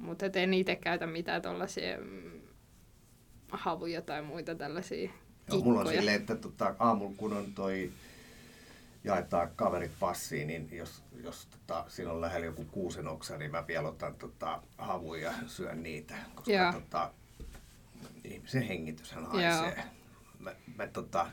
[0.00, 2.40] Mutta en itse käytä mitään tollaisia mm,
[3.50, 5.10] havuja tai muita tällaisia
[5.48, 7.92] Joo, mulla on silleen, että tota, aamulla kun on toi
[9.04, 13.66] jaetaan kaverit passiin, niin jos, jos tota, siinä on lähellä joku kuusen oksa, niin mä
[13.66, 17.10] vielä otan tota, havuja ja syön niitä, koska tota,
[18.24, 19.84] ihmisen hengityshän haisee.
[20.38, 21.26] Mä, mä tota,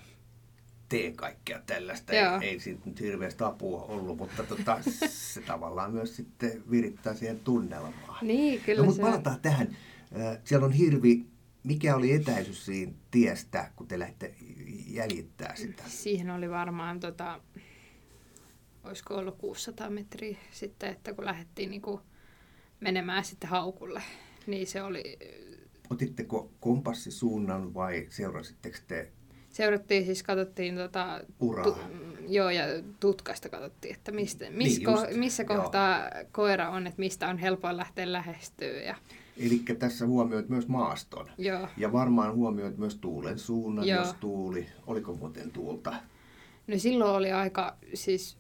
[0.90, 2.14] teen kaikkea tällaista.
[2.14, 7.40] Ei, ei siitä nyt hirveästi apua ollut, mutta tota, se tavallaan myös sitten virittää siihen
[7.40, 8.28] tunnelmaan.
[8.28, 9.78] Niin, kyllä no, mutta palataan tähän.
[10.44, 11.26] Siellä on hirvi
[11.64, 14.36] mikä oli etäisyys siinä tiestä, kun te lähditte
[14.88, 15.84] jäljittää sitä?
[15.88, 17.42] Siihen oli varmaan, tota,
[18.84, 22.02] olisiko ollut 600 metriä sitten, että kun lähdettiin niin kuin
[22.80, 24.04] menemään sitten haukulle,
[24.48, 25.20] niin se oli...
[25.90, 29.12] Otitteko kompassisuunnan vai seurasitteko te
[29.52, 31.22] Seurattiin siis, katsottiin tota,
[31.64, 31.78] tu,
[32.28, 32.64] joo, ja
[33.00, 36.26] tutkasta katsottiin, että mistä, miss niin, ko, missä kohtaa joo.
[36.32, 38.68] koira on, että mistä on helpoin lähteä lähestyä.
[38.68, 38.96] Ja...
[39.38, 41.30] Eli tässä huomioit myös maaston.
[41.38, 41.68] Joo.
[41.78, 44.00] Ja varmaan huomioit myös tuulen suunnan, Joo.
[44.00, 44.68] jos tuuli.
[44.88, 45.94] Oliko muuten tuulta?
[46.68, 48.38] No silloin oli aika siis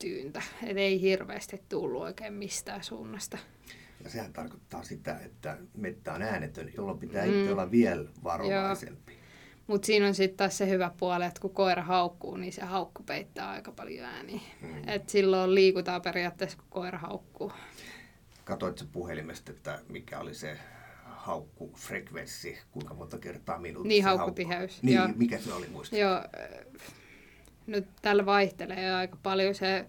[0.00, 3.38] tyyntä, et ei hirveästi tullut oikein mistään suunnasta.
[4.04, 7.40] Ja sehän tarkoittaa sitä, että mettä on äänetön, jolloin pitää mm.
[7.40, 9.18] itse olla vielä varovaisempi.
[9.66, 13.02] Mutta siinä on sitten taas se hyvä puoli, että kun koira haukkuu, niin se haukku
[13.02, 14.40] peittää aika paljon ääniä.
[14.62, 14.88] Mm.
[14.88, 17.52] Et silloin liikutaan periaatteessa, kun koira haukkuu.
[18.48, 20.58] Katoitko puhelimesta, että mikä oli se
[21.04, 24.72] haukkufrekvenssi, kuinka monta kertaa minuutissa Niin, haukkutiheys.
[24.72, 24.86] Haukku.
[24.86, 25.08] Niin, Joo.
[25.16, 25.96] mikä se oli muista?
[25.96, 26.22] Joo,
[27.66, 29.86] no tällä vaihtelee aika paljon se,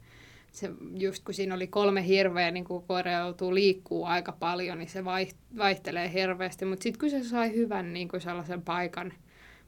[0.51, 4.89] se, just kun siinä oli kolme hirveä, niin kun koira joutuu liikkuu aika paljon, niin
[4.89, 5.05] se
[5.57, 6.65] vaihtelee hirveästi.
[6.65, 9.13] Mutta sitten kun se sai hyvän niin kuin sellaisen paikan,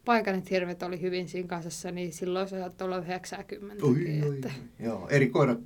[0.05, 3.85] paikan, että hirvet oli hyvin siinä kasassa, niin silloin se saattoi olla 90.
[3.85, 4.51] Oi, oi, oi.
[4.79, 5.59] Joo, eri koirat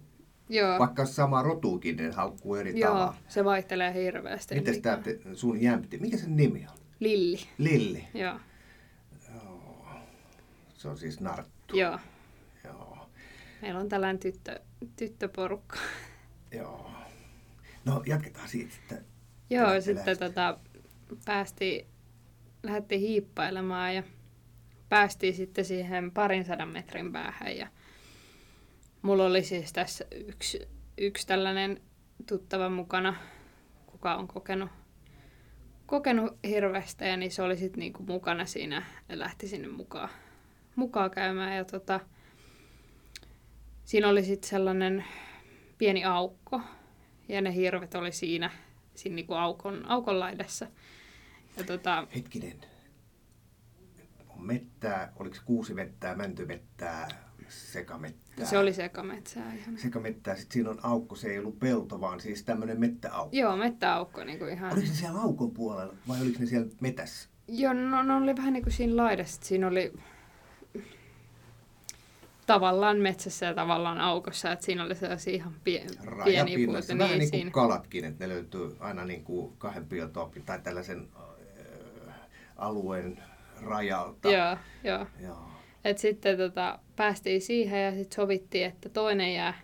[0.49, 0.79] Joo.
[0.79, 3.15] Vaikka sama rotuukin, ne haukkuu eri Joo, tavalla.
[3.27, 4.55] se vaihtelee hirveästi.
[4.55, 6.77] Mites mikä- tämä sun jämpti, mikä sen nimi on?
[6.99, 7.39] Lilli.
[7.57, 8.07] Lilli.
[8.13, 8.39] Joo.
[10.75, 11.77] Se on siis narttu.
[11.77, 11.99] Joo.
[12.63, 13.09] Joo.
[13.61, 14.59] Meillä on tällainen tyttö,
[14.95, 15.77] tyttöporukka.
[16.51, 16.91] Joo.
[17.85, 19.05] No jatketaan siitä sitten.
[19.49, 20.59] Joo, Lähti- sitten tota,
[21.25, 21.85] päästiin,
[22.63, 24.03] lähdettiin hiippailemaan ja
[24.89, 27.57] päästiin sitten siihen parin sadan metrin päähän.
[27.57, 27.67] Ja
[29.05, 31.81] mulla oli siis tässä yksi, yksi tällainen
[32.27, 33.15] tuttava mukana,
[33.87, 34.69] kuka on kokenut,
[35.85, 40.09] kokenut hirveästä ja niin se oli sitten niinku mukana siinä ja lähti sinne mukaan,
[40.75, 41.57] mukaan käymään.
[41.57, 41.99] Ja tota,
[43.83, 45.05] siinä oli sitten sellainen
[45.77, 46.61] pieni aukko
[47.27, 48.51] ja ne hirvet oli siinä,
[48.95, 50.67] siinä niinku aukon, aukon laidassa.
[51.57, 52.57] Ja tota, Hetkinen.
[54.29, 57.07] On mettää, oliko se kuusimettää, mäntymettää,
[57.49, 58.45] sekamettää?
[58.45, 59.77] se oli sekametsää ihan.
[59.77, 63.35] Sekamettää, sitten siinä on aukko, se ei ollut pelto, vaan siis tämmöinen mettäaukko.
[63.37, 64.73] Joo, mettäaukko niinku ihan.
[64.73, 67.29] Oliko ne siellä aukon puolella vai oliko ne siellä metässä?
[67.47, 69.41] Joo, no, no oli vähän niin kuin siinä laidassa.
[69.43, 69.93] Siinä oli
[72.45, 77.03] tavallaan metsässä ja tavallaan aukossa, että siinä oli sellaisia ihan pie, pieniä Rajapinnassa, puita.
[77.03, 77.51] vähän niin kuin siinä.
[77.51, 82.15] kalatkin, että ne löytyy aina niin kuin kahden biotoopin tai tällaisen äh,
[82.57, 83.19] alueen
[83.61, 84.31] rajalta.
[84.31, 85.07] Joo, joo.
[85.19, 85.49] Joo.
[85.85, 89.61] Et sitten tota, päästiin siihen ja sitten sovittiin, että toinen jää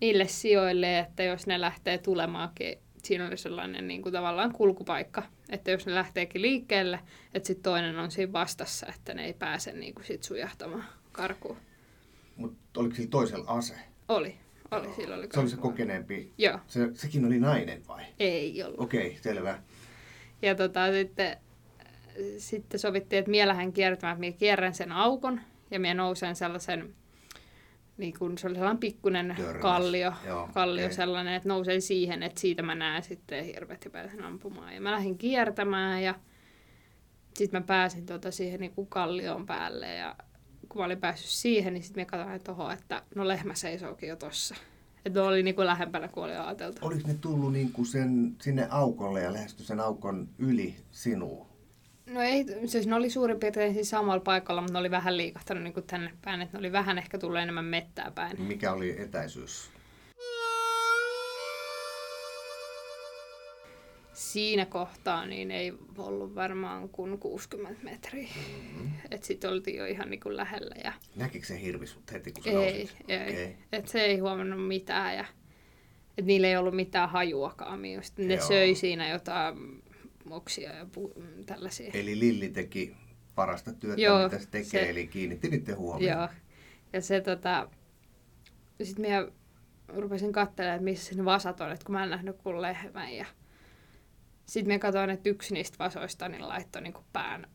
[0.00, 5.70] niille sijoille, että jos ne lähtee tulemaankin, siinä oli sellainen niin kuin tavallaan kulkupaikka, että
[5.70, 7.00] jos ne lähteekin liikkeelle,
[7.34, 11.56] että sitten toinen on siinä vastassa, että ne ei pääse niin kuin sit sujahtamaan karkuun.
[12.36, 13.74] Mutta oliko sillä toisella ase?
[14.08, 14.34] Oli,
[14.70, 16.32] oli, sillä oli Se oli se kokeneempi.
[16.38, 18.04] Joo, Se, sekin oli nainen vai?
[18.18, 18.80] ei ollut.
[18.80, 19.58] Okei, okay, selvä.
[20.42, 21.36] Ja tota, sitten,
[22.38, 25.40] sitten sovittiin, että mie lähden kiertämään, että mie kierrän sen aukon
[25.72, 26.94] ja mie nousen sellaisen,
[27.96, 29.62] niin kun se oli sellainen pikkunen Törmäs.
[29.62, 30.96] kallio, Joo, kallio okei.
[30.96, 34.74] sellainen, että nousen siihen, että siitä mä näen sitten hirvet ja pääsen ampumaan.
[34.74, 36.14] Ja mä lähdin kiertämään ja
[37.34, 40.16] sitten mä pääsin tota siihen niin kuin kallion päälle ja
[40.68, 44.16] kun mä olin päässyt siihen, niin sitten mä katsoin toho, että no lehmä seisookin jo
[44.16, 44.54] tossa.
[45.06, 46.86] Että ne oli niin kuin lähempänä kuin oli ajateltu.
[46.86, 51.51] Oliko ne tullut niin kuin sen, sinne aukolle ja lähesty sen aukon yli sinuun?
[52.06, 55.62] No ei, siis ne oli suurin piirtein siis samalla paikalla, mutta ne oli vähän liikahtanut
[55.62, 58.42] niin kuin tänne päin, että ne oli vähän ehkä tullut enemmän mettää päin.
[58.42, 59.70] Mikä oli etäisyys?
[64.12, 68.28] Siinä kohtaa niin ei ollut varmaan kuin 60 metriä.
[68.36, 68.90] Mm-hmm.
[69.10, 72.44] Että sitten oltiin jo ihan niin kuin lähellä ja Näkikö se hirvi sut heti, kun
[72.44, 72.96] sä ei, nousit?
[73.08, 73.22] ei.
[73.22, 73.56] Okei.
[73.72, 75.24] Et se ei huomannut mitään ja
[76.18, 77.82] et niillä ei ollut mitään hajuakaan.
[77.82, 78.46] Ne Joo.
[78.48, 79.81] söi siinä jotain
[80.24, 81.90] moksia ja pu- tällaisia.
[81.94, 82.96] Eli Lilli teki
[83.34, 86.18] parasta työtä, Joo, mitä se tekee, se- eli kiinnitti niiden huomioon.
[86.18, 86.28] Joo.
[86.92, 87.68] Ja se tota...
[88.82, 89.26] Sitten minä
[89.88, 93.12] rupesin katselemaan, että missä ne vasat on, että kun mä en nähnyt kuin lehmän.
[93.14, 93.26] Ja
[94.46, 97.46] sitten minä katsoin, että yksi niistä vasoista niin laittoi niin kuin pään,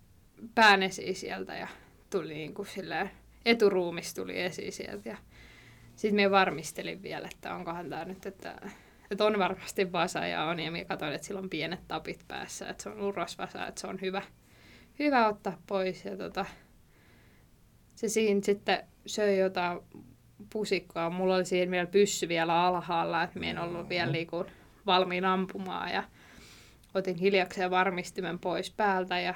[0.56, 1.68] pään esiin sieltä ja
[2.10, 3.12] tuli niin kuin silleen,
[3.46, 5.10] eturuumis tuli esiin sieltä.
[5.10, 5.18] Ja
[5.96, 8.70] sitten minä varmistelin vielä, että onkohan tämä nyt, että,
[9.12, 10.60] että on varmasti vasa ja on.
[10.60, 13.88] Ja minä katsoin, että sillä on pienet tapit päässä, että se on urosvasa, että se
[13.88, 14.22] on hyvä,
[15.00, 16.06] hyvä ottaa pois.
[16.06, 16.46] Ja tota,
[17.96, 19.80] se siinä sitten söi jotain
[20.54, 21.10] pusikkoa.
[21.10, 24.46] Mulla oli siinä vielä pyssy vielä alhaalla, että minä en ollut vielä niinku
[24.86, 25.92] valmiin ampumaan.
[25.92, 26.04] Ja
[26.94, 29.36] otin hiljakseen varmistimen pois päältä ja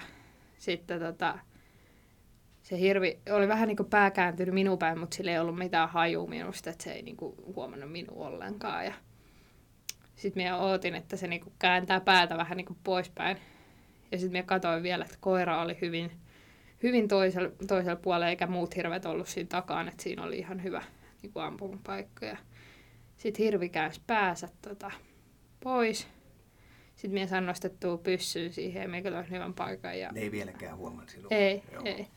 [0.58, 1.40] sitten tota,
[2.62, 5.90] se hirvi oli vähän niin kuin pää kääntynyt minun päin, mutta sillä ei ollut mitään
[5.90, 8.86] hajua minusta, että se ei niin kuin huomannut minua ollenkaan.
[8.86, 8.94] Ja
[10.22, 13.38] sitten minä ootin, että se niin kuin kääntää päätä vähän niin kuin poispäin.
[14.12, 16.12] Ja sitten minä katsoin vielä, että koira oli hyvin,
[16.84, 20.84] hyvin toisella, toisella puolella, eikä muut hirvet ollut siinä takaan, että siinä oli ihan hyvä
[21.22, 22.26] niin kuin ampumapaikka.
[22.26, 22.38] Ja
[23.18, 24.92] sitten hirvi käänsi päänsä tota,
[25.64, 26.08] pois.
[26.96, 30.00] Sitten minä sain nostettua pyssyyn siihen ja minä katsoin hyvän paikan.
[30.00, 30.12] Ja...
[30.12, 31.28] Ne ei vieläkään huomannut sinua.
[31.32, 31.82] Ei, Joo.
[31.86, 32.08] ei.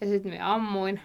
[0.00, 1.00] Ja sitten minä ammuin.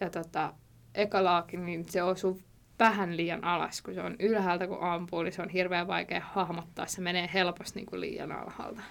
[0.00, 0.54] Ja tota,
[0.94, 2.36] eka laaki, niin se osui
[2.80, 6.86] vähän liian alas, kun se on ylhäältä kun ampuu, niin se on hirveän vaikea hahmottaa.
[6.86, 8.82] Se menee helposti niin kuin liian alhaalta.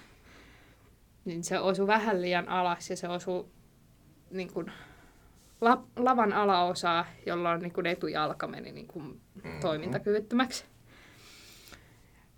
[1.24, 3.46] Niin se osui vähän liian alas ja se osui
[4.30, 4.72] niin kuin
[5.60, 9.60] la, lavan alaosaa, jolloin niin kuin etujalka meni niin kuin Mhm.
[9.60, 10.64] toimintakyvyttömäksi.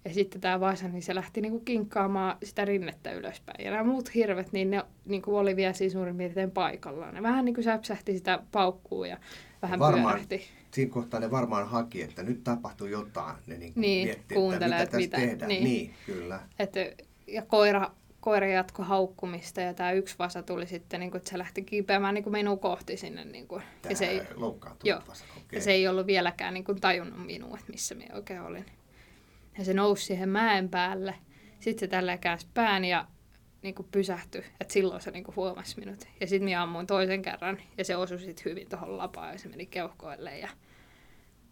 [0.04, 3.64] Ja sitten tämä Vasa, niin se lähti niinku kinkkaamaan sitä rinnettä ylöspäin.
[3.64, 7.14] Ja nämä muut hirvet, niin ne niinku oli vielä siinä suurin piirtein paikallaan.
[7.14, 9.16] Ne vähän niinku säpsähti sitä paukkuu ja
[9.62, 10.04] vähän Varmaan.
[10.04, 10.44] pyörähti.
[10.74, 13.36] Siinä kohtaa ne varmaan haki, että nyt tapahtuu jotain.
[13.46, 15.48] Ne niin Niin, miettii, kuuntelee, että mitä mitä- tehdään.
[15.48, 15.64] niin.
[15.64, 16.40] Niin, kyllä.
[16.58, 16.72] Et,
[17.26, 21.38] ja koira, koira jatko haukkumista ja tämä yksi vasa tuli sitten, niin kuin, että se
[21.38, 23.24] lähti kiipeämään niin kuin minua kohti sinne.
[23.24, 24.22] Niin kuin, ja se ei,
[24.84, 25.24] joo, vasa.
[25.36, 25.42] Okay.
[25.52, 28.66] Ja se ei ollut vieläkään niin kuin, tajunnut minua, että missä minä oikein olin.
[29.58, 31.14] Ja se nousi siihen mäen päälle.
[31.60, 33.06] Sitten se tällä käänsi pään ja
[33.62, 34.44] niin kuin pysähtyi.
[34.60, 36.04] Että silloin se niin kuin huomasi minut.
[36.20, 39.48] Ja sitten minä ammuin toisen kerran ja se osui sitten hyvin tuohon lapaan ja se
[39.48, 40.38] meni keuhkoille.
[40.38, 40.48] Ja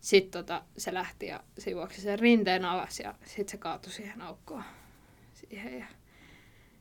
[0.01, 4.23] sitten tota, se lähti ja se juoksi sen rinteen alas ja sitten se kaatui siihen
[4.23, 4.65] aukkoon.
[5.35, 5.87] Siihen ja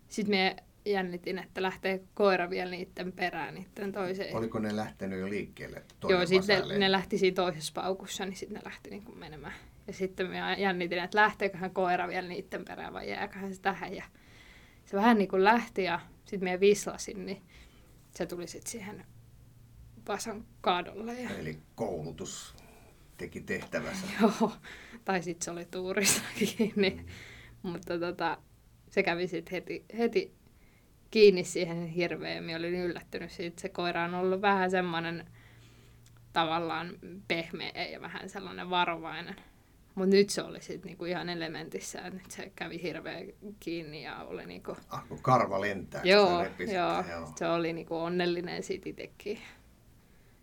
[0.07, 4.35] sitten me jännitin, että lähtee koira vielä niiden perään, niiden toiseen.
[4.35, 5.83] Oliko ne lähtenyt jo liikkeelle?
[6.09, 9.53] Joo, sitten ne, ne lähti siinä toisessa paukussa, niin sitten ne lähti niin kuin menemään.
[9.87, 13.95] Ja sitten me jännitin, että lähteeköhän koira vielä niiden perään vai jääköhän se tähän.
[13.95, 14.03] Ja
[14.89, 17.41] se vähän niin kuin lähti ja sitten me vislasin, niin
[18.15, 19.05] se tuli sitten siihen
[20.07, 21.13] vasan kaadolle.
[21.13, 21.29] Ja...
[21.29, 22.55] Eli koulutus
[23.17, 24.07] teki tehtävänsä.
[24.21, 24.51] Joo,
[25.05, 26.89] tai sitten se oli tuurissa kiinni.
[26.89, 27.05] Mm.
[27.71, 28.37] Mutta tota,
[28.89, 30.35] se kävi sitten heti, heti
[31.11, 32.43] kiinni siihen hirveän.
[32.43, 33.61] Minä olin yllättynyt siitä.
[33.61, 35.25] Se koira on ollut vähän semmoinen
[36.33, 39.35] tavallaan pehmeä ja vähän sellainen varovainen.
[39.99, 43.25] Mutta nyt se oli sitten niinku ihan elementissä, että se kävi hirveän
[43.59, 44.77] kiinni ja oli niinku...
[44.89, 49.39] Ah, kun karva lentää, joo, joo, joo, se oli niinku onnellinen siitä itsekin.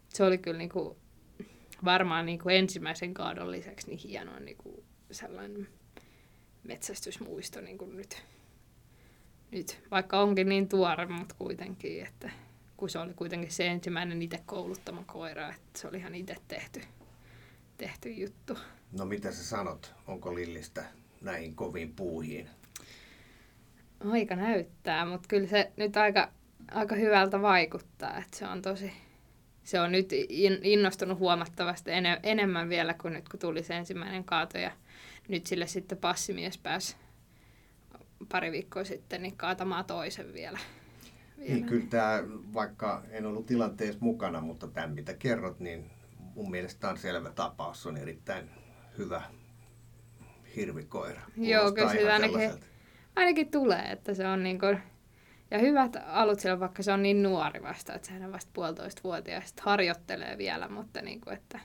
[0.09, 0.97] Se oli kyllä niinku,
[1.85, 5.69] varmaan niinku ensimmäisen kaadon lisäksi niin hieno niinku sellainen
[6.65, 8.23] metsästysmuisto niinku nyt
[9.51, 12.31] nyt, vaikka onkin niin tuore, mutta kuitenkin, että
[12.77, 16.81] kun se oli kuitenkin se ensimmäinen itse kouluttama koira, että se oli ihan itse tehty,
[17.79, 18.59] tehty juttu.
[18.93, 20.85] No mitä sä sanot, onko Lillistä
[21.21, 22.51] näihin koviin puuhiin?
[24.11, 26.33] Aika näyttää, mutta kyllä se nyt aika,
[26.71, 28.93] aika hyvältä vaikuttaa, että se on tosi,
[29.65, 30.11] se on nyt
[30.63, 31.91] innostunut huomattavasti
[32.23, 34.73] enemmän vielä kuin nyt kun tuli se ensimmäinen kaato ja
[35.29, 36.97] nyt sille sitten passimies pääsi
[38.29, 40.59] pari viikkoa sitten niin kaatamaan toisen vielä.
[41.37, 41.55] vielä.
[41.55, 42.23] Niin, kyllä tämä,
[42.55, 45.91] vaikka en ollut tilanteessa mukana, mutta tämän mitä kerrot, niin
[46.35, 47.83] mun mielestä on selvä tapaus.
[47.83, 48.51] Se on erittäin
[48.99, 49.23] hyvä
[50.57, 51.21] hirvikoira.
[51.37, 52.51] Joo, kyllä se ainakin,
[53.17, 54.79] ainakin tulee, että se on niin kuin,
[55.51, 59.03] ja hyvät alut siellä, vaikka se on niin nuori vasta, että sehän on vasta puolitoista
[59.05, 61.61] vuotiaista harjoittelee vielä, mutta niin kuin, että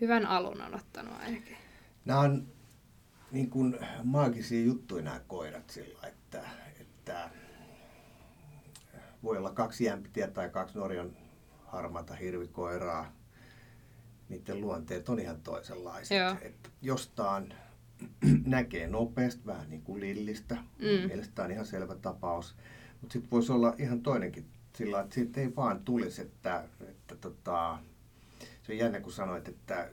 [0.00, 1.56] hyvän alun on ottanut ainakin.
[2.04, 2.46] Nämä on
[3.32, 6.42] niin kuin maagisia juttuja nämä koirat sillä, että,
[6.80, 7.30] että
[9.22, 11.16] voi olla kaksi jämptiä tai kaksi Norjan
[11.66, 13.12] harmaata hirvikoiraa.
[14.28, 16.16] Niiden luonteet on ihan toisenlaiset.
[16.42, 17.54] Että jostain
[18.46, 20.54] näkee nopeasti, vähän niin kuin lillistä.
[20.54, 21.06] Mm.
[21.06, 22.54] Mielestäni on ihan selvä tapaus.
[23.00, 27.78] Mutta sitten voisi olla ihan toinenkin sillä, että siitä ei vaan tulisi, että, että tota,
[28.62, 29.88] se on jännä kun sanoit, että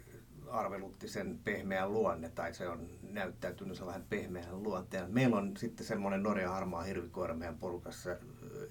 [0.51, 5.11] arvelutti sen pehmeän luonne, tai se on näyttäytynyt sellainen pehmeän luonteen.
[5.11, 8.09] Meillä on sitten semmoinen Norjan harmaa hirvikoira meidän porukassa,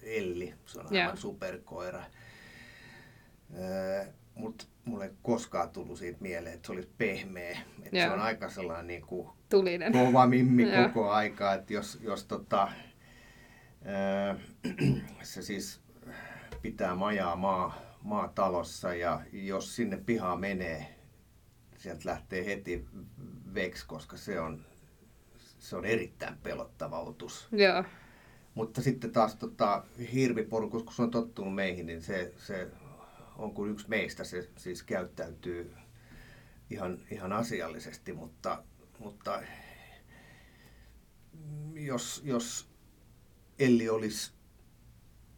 [0.02, 1.18] Elli, se on aivan yeah.
[1.18, 2.04] superkoira.
[4.40, 7.58] Mutta mulle ei koskaan tullut siitä mieleen, että se olisi pehmeä.
[7.82, 9.92] Että se on aika sellainen niin kuin Tulinen.
[9.92, 11.54] kova mimmi koko aika.
[11.54, 12.68] Että jos, jos tota,
[15.22, 15.80] se siis
[16.62, 20.94] pitää majaa maa, maatalossa ja jos sinne pihaa menee
[21.76, 22.86] sieltä lähtee heti
[23.54, 24.64] veksi, koska se on,
[25.58, 27.48] se on erittäin pelottava otus.
[27.52, 27.84] Joo.
[28.54, 32.68] Mutta sitten taas tota, hirviporukus, kun se on tottunut meihin, niin se, se
[33.40, 34.24] on kuin yksi meistä.
[34.24, 35.72] Se siis käyttäytyy
[36.70, 38.62] ihan, ihan asiallisesti, mutta,
[38.98, 39.42] mutta
[41.74, 42.70] jos, jos
[43.58, 44.32] Elli olisi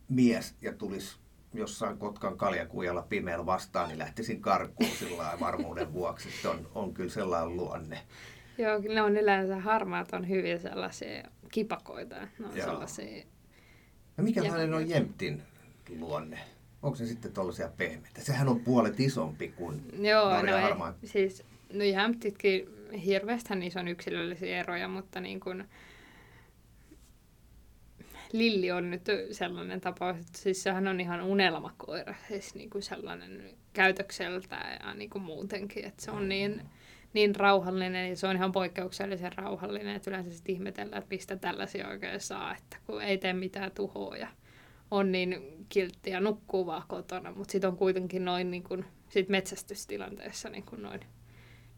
[0.09, 1.17] mies ja tulisi
[1.55, 6.29] jossain Kotkan kaljakujalla pimeällä vastaan, niin lähtisin karkuun sillä varmuuden vuoksi.
[6.29, 8.03] että on, on kyllä sellainen luonne.
[8.59, 12.15] Joo, ne on yleensä harmaat, on hyvin sellaisia kipakoita.
[12.15, 12.67] Ne on Joo.
[12.67, 13.25] sellaisia...
[14.17, 15.43] No mikälainen on Jemtin
[15.99, 16.41] luonne?
[16.83, 18.21] Onko se sitten tuollaisia pehmeitä?
[18.21, 20.97] Sehän on puolet isompi kuin Joo, no harmaat.
[21.03, 22.69] Ei, siis, no Jämtitkin
[23.05, 25.65] hirveästi niissä on yksilöllisiä eroja, mutta niin kuin,
[28.33, 33.51] Lilli on nyt sellainen tapaus, että siis sehän on ihan unelmakoira, siis niin kuin sellainen
[33.73, 36.63] käytökseltä ja niin kuin muutenkin, että se on niin,
[37.13, 41.89] niin rauhallinen ja se on ihan poikkeuksellisen rauhallinen, että yleensä sitten ihmetellään, että mistä tällaisia
[41.89, 44.29] oikein saa, että kun ei tee mitään tuhoa ja
[44.93, 45.37] on niin
[45.69, 50.65] kiltti ja nukkuu vaan kotona, mutta sitten on kuitenkin noin niin kuin, sit metsästystilanteessa niin
[50.65, 51.01] kuin noin,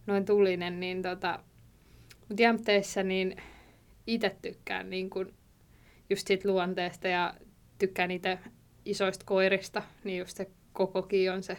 [0.06, 1.38] noin tulinen, niin tota,
[2.28, 3.36] mutta jämteissä niin
[4.06, 5.34] itse tykkään niin kuin
[6.10, 7.34] just siitä luonteesta ja
[7.78, 8.38] tykkään niitä
[8.84, 11.56] isoista koirista, niin just se koko,, on se,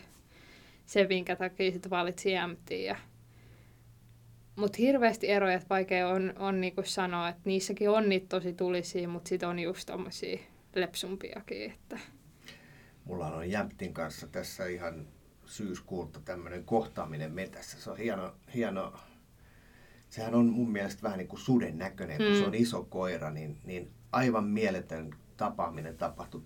[0.86, 2.72] se minkä takia sitten valitsin MT.
[2.72, 2.96] Ja
[4.56, 9.08] mutta hirveästi eroja, että vaikea on, on niinku sanoa, että niissäkin on niitä tosi tulisia,
[9.08, 10.40] mutta sitten on just tommosia
[10.76, 11.72] lepsumpiakin.
[11.72, 12.00] Että...
[13.06, 15.08] Mulla on Jämptin kanssa tässä ihan
[15.46, 17.82] syyskuulta tämmöinen kohtaaminen metässä.
[17.82, 18.94] Se on hieno, hieno
[20.10, 22.36] sehän on mun mielestä vähän niin kuin suden näköinen, kun mm.
[22.36, 26.42] se on iso koira, niin, niin aivan mieletön tapaaminen tapahtui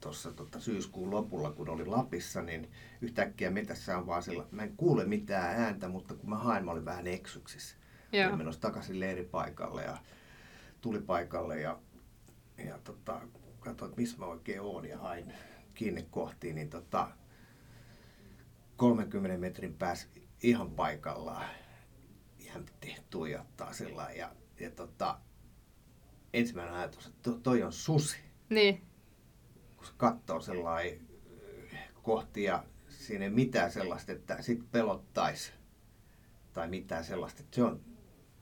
[0.00, 2.70] tuossa tota, syyskuun lopulla, kun oli Lapissa, niin
[3.00, 6.70] yhtäkkiä metässä on vaan sillä, mä en kuule mitään ääntä, mutta kun mä hain, mä
[6.70, 7.76] olin vähän eksyksissä.
[8.12, 8.26] Joo.
[8.26, 9.96] Olin menossa takaisin leiripaikalle ja
[10.80, 11.78] tuli paikalle ja,
[12.66, 13.20] ja tota,
[13.62, 15.32] katsoin, että missä mä oikein oon ja hain
[15.74, 17.08] kiinni kohtiin, niin tota,
[18.76, 20.08] 30 metrin päässä
[20.42, 21.46] ihan paikallaan
[22.38, 25.18] jämpti tuijottaa sillä ja, ja tota,
[26.32, 28.16] ensimmäinen ajatus, että toi on susi.
[28.48, 28.82] Niin.
[29.76, 31.00] Kun se katsoo sellainen
[32.02, 35.52] kohti ja siinä ei mitään sellaista, että sit pelottaisi
[36.52, 37.40] tai mitään sellaista.
[37.42, 37.80] Että se on,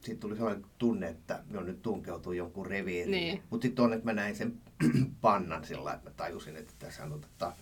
[0.00, 3.10] siitä tuli sellainen tunne, että me on nyt tunkeutuu jonkun reviiriin.
[3.10, 3.42] Niin.
[3.50, 4.54] Mutta sitten on, että mä näin sen
[5.20, 7.52] pannan sillä että mä tajusin, että tässä on tota,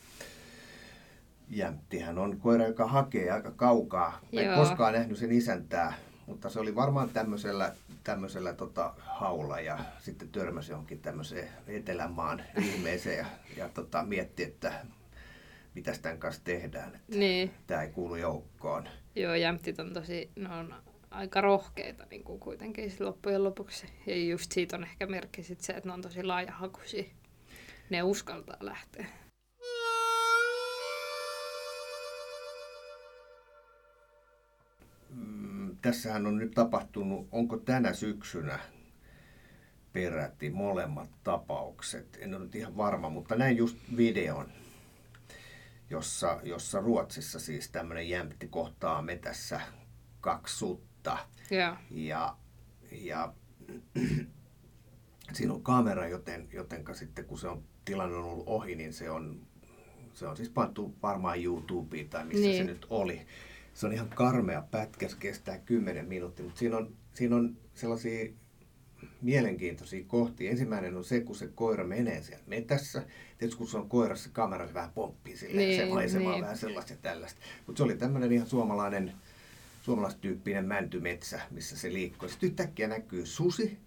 [1.51, 4.21] jämptihän on koira, joka hakee aika kaukaa.
[4.33, 5.95] Mä en koskaan nähnyt sen isäntää,
[6.27, 7.75] mutta se oli varmaan tämmöisellä,
[8.05, 12.43] tämmöisellä tota, haulla ja sitten törmäsi johonkin tämmöiseen Etelämaan
[12.75, 13.27] ihmeeseen ja,
[13.57, 14.73] ja tota, mietti, että
[15.75, 16.95] mitä tämän kanssa tehdään.
[16.95, 17.51] Että niin.
[17.67, 18.89] Tämä ei kuulu joukkoon.
[19.17, 20.75] Joo, jämptit on tosi, ne on
[21.11, 23.87] aika rohkeita niin kuin kuitenkin loppujen lopuksi.
[24.07, 27.05] Ja just siitä on ehkä merkki sit se, että ne on tosi laajahakuisia.
[27.91, 29.07] Ne uskaltaa lähteä.
[35.11, 38.59] Mm, tässähän on nyt tapahtunut, onko tänä syksynä
[39.93, 42.19] peräti molemmat tapaukset.
[42.21, 44.53] En ole nyt ihan varma, mutta näin just videon
[45.91, 49.61] jossa, jossa Ruotsissa siis tämmöinen jämpti kohtaa metässä
[50.21, 50.88] kaksi sutta.
[51.53, 51.79] Yeah.
[51.91, 52.37] Ja,
[52.93, 53.33] ja
[55.33, 59.11] siinä on kamera, joten, jotenka sitten kun se on tilanne on ollut ohi, niin se
[59.11, 59.41] on,
[60.13, 62.57] se on siis pantu varmaan YouTubeen tai missä niin.
[62.57, 63.27] se nyt oli.
[63.75, 68.33] Se on ihan karmea pätkä, se kestää 10 minuuttia, mutta siinä on, siinä on sellaisia
[69.23, 70.51] mielenkiintoisia kohtia.
[70.51, 73.03] Ensimmäinen on se, kun se koira menee siellä metässä.
[73.39, 76.43] Tietysti kun se on koirassa, kamera se vähän pomppii sille, niin, se maisemaa niin.
[76.43, 77.41] vähän sellaista ja tällaista.
[77.67, 79.13] Mutta se oli tämmöinen ihan suomalainen,
[79.89, 82.29] suomalaistyyppinen mäntymetsä, missä se liikkuu.
[82.29, 83.79] Sitten yhtäkkiä näkyy susi.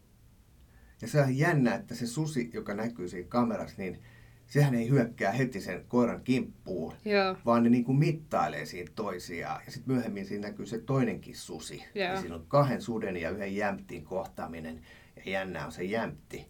[1.01, 3.99] Ja se on jännä, että se susi, joka näkyy siinä kamerassa, niin
[4.47, 7.37] sehän ei hyökkää heti sen koiran kimppuun, Joo.
[7.45, 9.61] vaan ne niin kuin mittailee siinä toisiaan.
[9.65, 11.83] Ja sitten myöhemmin siinä näkyy se toinenkin susi.
[11.95, 14.81] Ja siinä on kahden suden ja yhden jämptin kohtaaminen.
[15.15, 16.47] Ja jännä on se jämpti.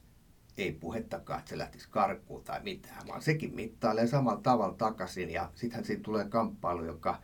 [0.57, 5.29] Ei puhettakaan, että se lähtisi karkuun tai mitään, vaan sekin mittailee samalla tavalla takaisin.
[5.29, 7.21] Ja sittenhän siitä tulee kamppailu, joka,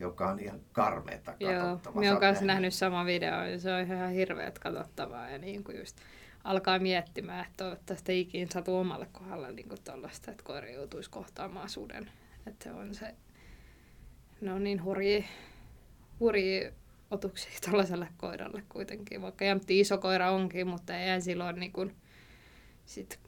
[0.00, 2.04] joka on ihan karmeeta katsottavaa.
[2.04, 5.30] Joo, minä olen nähnyt sama video ja se on ihan hirveät katsottavaa.
[5.30, 5.96] Ja niin kuin just
[6.44, 11.68] alkaa miettimään, että toivottavasti ei ikinä satu omalle kohdalle niin tuollaista, että koira joutuisi kohtaamaan
[11.68, 12.10] suden.
[12.46, 13.14] Että se on se,
[14.40, 15.24] ne on niin hurjia,
[16.20, 16.72] hurjia
[17.10, 21.96] otuksia tuollaiselle koiralle kuitenkin, vaikka jämpti iso koira onkin, mutta ei silloin niin kuin,
[22.86, 23.20] sit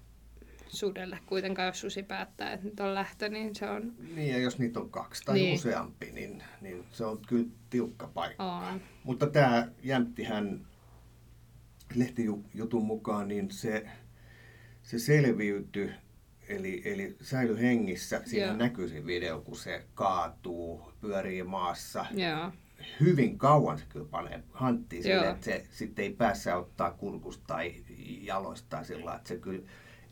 [0.68, 3.94] sudelle kuitenkaan, jos susi päättää, että nyt on lähtö, niin se on...
[4.14, 5.54] Niin, ja jos niitä on kaksi tai niin.
[5.54, 8.58] useampi, niin, niin se on kyllä tiukka paikka.
[8.58, 8.80] On.
[9.04, 10.66] Mutta tämä jämptihän
[11.94, 13.88] lehtijutun mukaan, niin se,
[14.82, 15.90] se selviytyi,
[16.48, 18.22] eli, eli säilyi hengissä.
[18.24, 18.56] Siinä Joo.
[18.56, 22.06] näkyy se video, kun se kaatuu, pyörii maassa.
[22.14, 22.52] Joo.
[23.00, 27.74] Hyvin kauan se kyllä panee hanttiin sille, että se sitten ei päässä ottaa kurkusta tai
[28.20, 29.62] jaloista sillä että se kyllä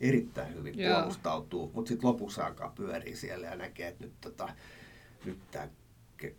[0.01, 0.95] erittäin hyvin Joo.
[0.95, 4.49] puolustautuu, mutta sitten lopussa alkaa pyörii siellä ja näkee, että nyt, tota,
[5.25, 5.69] nyt, tää,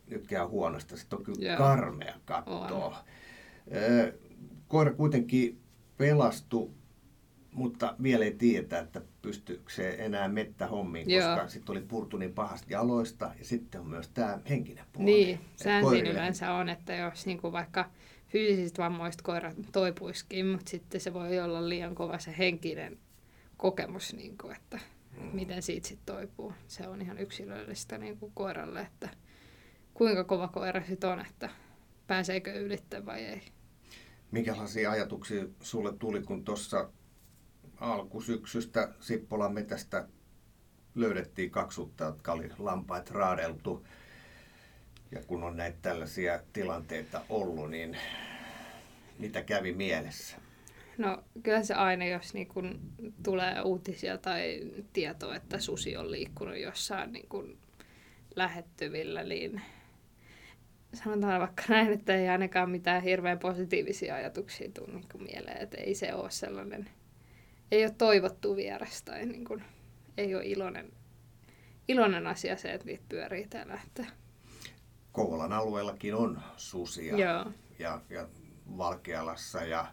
[0.07, 0.97] nyt käy huonosta.
[0.97, 1.59] Sitten on kyllä Joo.
[1.59, 3.05] karmea kattoa
[4.69, 5.61] koira kuitenkin
[5.97, 6.71] pelastui,
[7.53, 11.29] mutta vielä ei tiedetä, että pystyykö se enää mettähommiin, Joo.
[11.29, 15.11] koska sitten oli purtu niin pahasti jaloista ja sitten on myös tämä henkinen puoli.
[15.11, 17.91] Niin, sääntöin yleensä on, että jos niin kuin vaikka
[18.29, 22.99] fyysisistä vammoista koira toipuisikin, mutta sitten se voi olla liian kova se henkinen
[23.59, 24.81] kokemus, niin kuin, että
[25.19, 25.31] hmm.
[25.33, 26.53] miten siitä sitten toipuu.
[26.69, 29.09] Se on ihan yksilöllistä niin kuin koiralle, että
[29.95, 31.51] kuinka kova koira sitten on, että
[32.07, 33.43] pääseekö ylittämään vai ei.
[34.31, 36.91] Minkälaisia ajatuksia sulle tuli, kun tuossa
[37.81, 40.09] alkusyksystä Sippolan metästä
[40.95, 43.87] löydettiin kaksutta, jotka oli lampaat raadeltu.
[45.11, 47.97] Ja kun on näitä tällaisia tilanteita ollut, niin
[49.19, 50.37] mitä kävi mielessä?
[50.99, 52.81] No kyllä se aina, jos niin kun
[53.25, 54.61] tulee uutisia tai
[54.93, 57.59] tietoa, että susi on liikkunut jossain niin kun
[58.37, 59.63] lähettyvillä, niin
[60.95, 65.77] sanotaan vaikka näin, että ei ainakaan mitään hirveän positiivisia ajatuksia tule niin kuin mieleen, että
[65.77, 66.91] ei se ole sellainen,
[67.71, 69.65] ei ole toivottu vieras tai niin kuin,
[70.17, 70.93] ei ole iloinen,
[71.89, 73.81] iloinen asia se, että niitä pyörii täällä.
[73.87, 74.05] Että...
[75.13, 77.53] Kouvolan alueellakin on susia Joo.
[77.79, 78.29] ja, ja
[78.79, 79.87] Valkealassa ja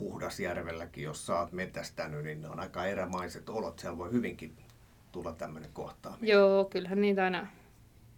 [0.00, 3.78] Huhdasjärvelläkin, jos oot metästänyt, niin ne on aika erämaiset olot.
[3.78, 4.56] Siellä voi hyvinkin
[5.12, 6.28] tulla tämmöinen kohtaaminen.
[6.28, 7.46] Joo, kyllähän niitä aina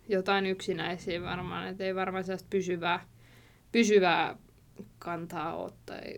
[0.09, 3.07] jotain yksinäisiä varmaan, että ei varmaan sellaista pysyvää,
[3.73, 4.37] pysyvää
[4.99, 6.15] kantaa ole tai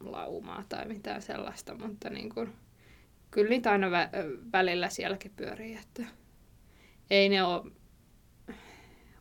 [0.00, 2.52] laumaa tai mitään sellaista, mutta niin kuin,
[3.30, 6.02] kyllä niitä aina vä- välillä sielläkin pyörii, että
[7.10, 7.72] ei ne ole,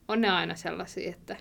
[0.08, 1.38] on ne aina sellaisia, että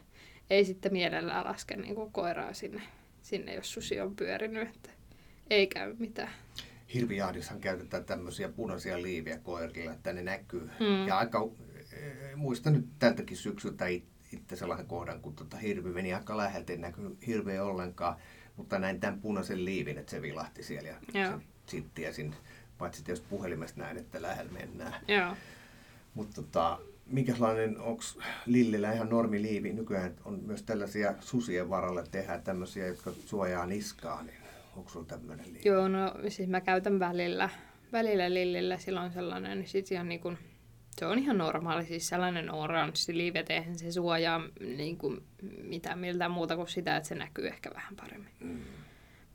[0.51, 2.83] ei sitten mielellään laske niin kuin koiraa sinne,
[3.23, 4.91] sinne, jos susi on pyörinyt, että
[5.51, 6.33] ei käy mitään.
[6.95, 10.71] Hirvijahdissahan käytetään tämmöisiä punaisia liiviä koirille, että ne näkyy.
[10.81, 11.07] Mm.
[11.07, 11.49] Ja aika,
[11.93, 13.87] eh, muistan nyt tältäkin syksyltä
[14.33, 18.17] itse sellaisen kohdan, kun tota hirvi meni aika läheltä, ei näkynyt hirveä ollenkaan,
[18.57, 22.35] mutta näin tämän punaisen liivin, että se vilahti siellä ja sitten tiesin,
[22.79, 24.95] paitsi jos puhelimesta näin, että lähellä mennään.
[25.09, 25.37] Joo.
[26.15, 28.03] Mutta tota, minkälainen, onko
[28.47, 29.73] Lillillä ihan normiliivi?
[29.73, 34.37] Nykyään on myös tällaisia susien varalle tehdä tämmöisiä, jotka suojaa niskaa, niin
[34.77, 35.69] onko sulla tämmöinen liivi?
[35.69, 37.51] Joo, no siis mä käytän välillä,
[37.93, 40.39] välillä Lillillä silloin sellainen, niin sit ihan niin kuin,
[40.99, 45.23] se on ihan normaali, siis sellainen oranssi liivi, että eihän se suojaa niin kuin
[45.63, 48.33] mitään miltä muuta kuin sitä, että se näkyy ehkä vähän paremmin.
[48.41, 48.61] Mm.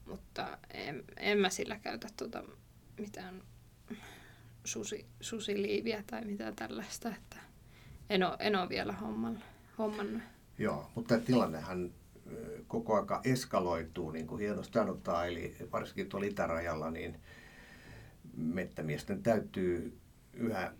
[0.05, 2.43] Mutta en, en mä sillä käytä tuota
[2.97, 3.41] mitään
[4.63, 7.47] susi, susiliiviä tai mitään tällaista, että
[8.10, 9.39] en ole, en ole vielä hommalla,
[9.78, 10.22] hommannut.
[10.58, 11.91] Joo, mutta tilannehan
[12.68, 17.20] koko aika eskaloituu, niin kuin hienosti sanotaan, eli varsinkin tuolla itärajalla, niin
[18.38, 19.97] mettämiesten täytyy
[20.34, 20.74] yhä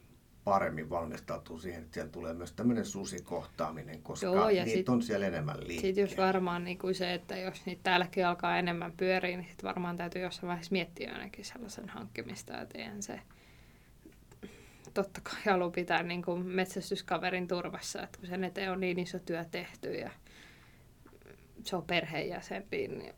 [0.44, 5.02] paremmin valmistautua siihen, että siellä tulee myös tämmöinen susikohtaaminen, koska Joo, ja niitä sit, on
[5.02, 5.82] siellä enemmän liikkeellä.
[5.82, 9.68] Sitten jos varmaan niin kuin se, että jos niitä täälläkin alkaa enemmän pyöriä, niin sitten
[9.68, 13.20] varmaan täytyy jossain vaiheessa miettiä ainakin sellaisen hankkimista, että eihän se
[15.02, 19.20] totta kai haluaa pitää niin kuin metsästyskaverin turvassa, että kun sen eteen on niin iso
[19.20, 20.12] työ tehty ja
[21.64, 23.14] se on perheenjäsempi, niin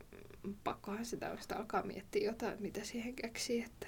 [0.64, 3.62] pakkohan sitä sitä alkaa miettiä jotain, mitä siihen keksii.
[3.62, 3.86] Että...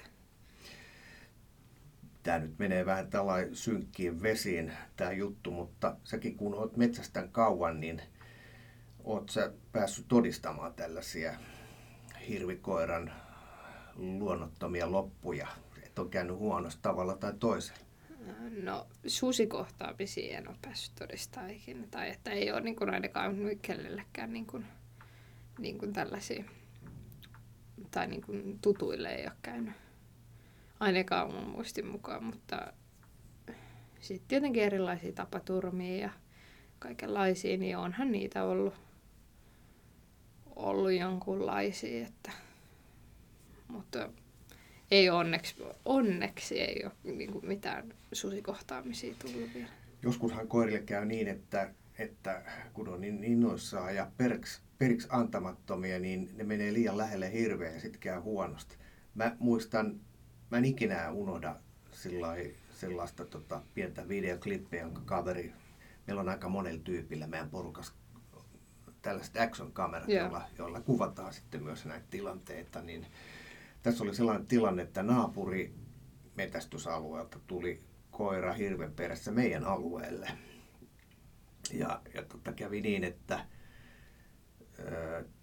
[2.23, 7.79] Tämä nyt menee vähän tällainen synkkiin vesiin tämä juttu, mutta säkin kun olet metsästän kauan,
[7.79, 8.01] niin
[9.03, 11.33] oot sä päässyt todistamaan tällaisia
[12.27, 13.13] hirvikoiran
[13.95, 15.47] luonnottomia loppuja,
[15.83, 17.82] että on käynyt huonosta tavalla tai toisella?
[18.63, 21.87] No susikohtaamisia en ole päässyt todistamaan ikinä.
[21.91, 24.65] Tai että ei ole niin kuin ainakaan kenellekään niin kuin,
[25.59, 26.43] niin kuin tällaisia.
[27.91, 29.73] Tai niin kuin tutuille ei ole käynyt.
[30.79, 32.73] Ainakaan mun muistin mukaan, mutta
[33.99, 36.09] sitten tietenkin erilaisia tapaturmia ja
[36.79, 38.73] kaikenlaisia, niin onhan niitä ollut,
[40.55, 42.07] ollut jonkunlaisia.
[42.07, 42.31] Että,
[43.67, 44.09] mutta
[44.93, 49.69] ei onneksi, onneksi ei ole niin kuin mitään susikohtaamisia tullut vielä.
[50.03, 52.41] Joskushan koirille käy niin, että, että
[52.73, 57.79] kun on niin innoissaan ja periksi, periksi antamattomia, niin ne menee liian lähelle hirveä ja
[57.79, 58.75] sitten käy huonosti.
[59.15, 59.99] Mä muistan,
[60.51, 61.55] mä en ikinä unohda
[62.71, 65.53] sellaista tota, pientä videoklippiä, jonka kaveri,
[66.07, 67.93] meillä on aika monella tyypillä meidän porukas
[69.01, 73.05] tällaiset action-kamerat, joilla, joilla kuvataan sitten myös näitä tilanteita, niin
[73.83, 75.73] tässä oli sellainen tilanne, että naapuri
[76.35, 80.29] metästysalueelta tuli koira hirven perässä meidän alueelle.
[81.73, 83.45] Ja, ja tota, kävi niin, että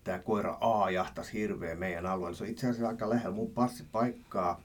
[0.05, 2.37] tämä koira A jahtasi hirveä meidän alueelle.
[2.37, 4.63] Se on itse asiassa aika lähellä mun passipaikkaa,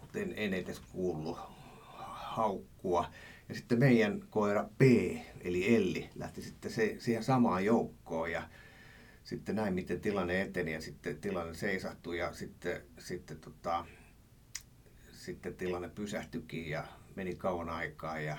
[0.00, 1.38] mutta en, en edes kuullut
[2.08, 3.10] haukkua.
[3.48, 4.82] Ja sitten meidän koira B,
[5.40, 8.32] eli Elli, lähti sitten se, siihen samaan joukkoon.
[8.32, 8.42] Ja
[9.24, 13.86] sitten näin, miten tilanne eteni ja sitten tilanne seisahtui ja sitten, sitten, tota,
[15.12, 16.84] sitten tilanne pysähtyikin ja
[17.16, 18.38] meni kauan aikaa ja,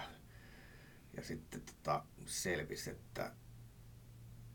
[1.18, 3.32] ja sitten tota, selvisi, että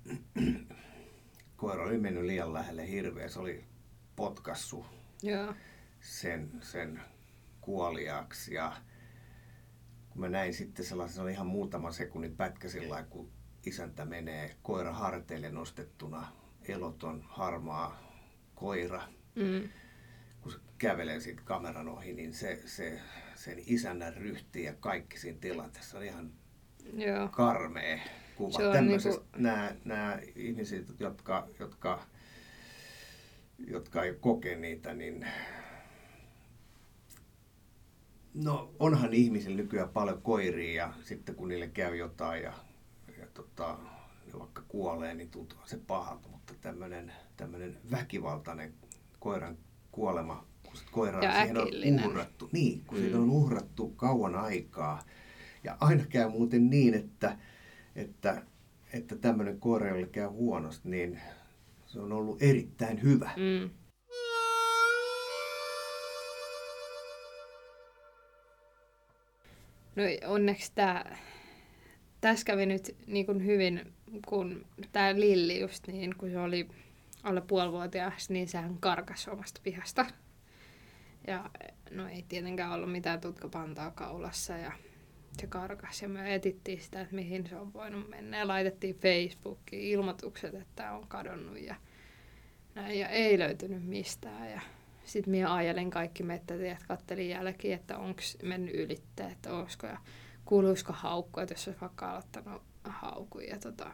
[1.56, 3.28] koira oli mennyt liian lähelle hirveä.
[3.28, 3.64] Se oli
[4.16, 4.86] potkassu
[5.24, 5.56] yeah.
[6.00, 7.00] sen, sen
[7.60, 8.76] kuoliaksi ja
[10.10, 14.56] kun mä näin sitten sellaisen, se oli ihan muutama sekunnin pätkä sillä kun isäntä menee
[14.62, 16.32] koira harteille nostettuna,
[16.68, 18.12] eloton, harmaa
[18.54, 19.02] koira.
[19.34, 19.68] Mm.
[20.40, 23.00] Kun se kävelee siitä kameran ohi, niin se, se,
[23.34, 26.32] sen isännän ryhti ja kaikki siinä tilanteessa on ihan
[26.92, 27.28] Joo.
[27.28, 27.98] karmea
[28.36, 28.72] kuva.
[28.72, 29.38] Tämmöisestä niinku...
[29.38, 32.02] nämä, nämä ihmiset, jotka, jotka,
[33.58, 35.26] jotka ei koke niitä, niin
[38.34, 42.52] No onhan ihmisillä nykyään paljon koiria ja sitten kun niille käy jotain ja
[43.34, 43.78] tota,
[44.38, 48.74] vaikka kuolee, niin tuntuu se pahalta, mutta tämmöinen, tämmöinen väkivaltainen
[49.18, 49.58] koiran
[49.92, 53.14] kuolema, kun koira ja siihen on uhrattu, niin, kun mm.
[53.14, 55.02] on uhrattu kauan aikaa.
[55.64, 57.38] Ja aina käy muuten niin, että,
[57.96, 58.42] että,
[58.92, 61.20] että tämmöinen koira, jolle käy huonosti, niin
[61.86, 63.30] se on ollut erittäin hyvä.
[63.36, 63.70] Mm.
[69.96, 71.04] No onneksi tämä,
[72.20, 73.92] tässä kävi nyt niin kuin hyvin,
[74.28, 76.68] kun tämä Lilli just niin, kun se oli
[77.22, 80.06] alle puolivuotias, niin sehän karkas omasta pihasta.
[81.26, 81.50] Ja
[81.90, 84.72] no ei tietenkään ollut mitään tutkapantaa kaulassa ja
[85.40, 86.02] se karkas.
[86.02, 88.38] Ja me etittiin sitä, että mihin se on voinut mennä.
[88.38, 91.74] Ja laitettiin Facebookiin ilmoitukset, että on kadonnut ja
[92.74, 92.98] näin.
[92.98, 94.50] Ja ei löytynyt mistään.
[94.50, 94.60] Ja
[95.04, 99.86] sitten minä ajelin kaikki mettätiet, kattelin jälkeen, että onko mennyt ylitte, että olisiko.
[99.86, 99.98] Ja
[100.48, 103.44] kuuluisiko haukku, että jos olisi vaikka aloittanut haukun.
[103.44, 103.90] Ja tota,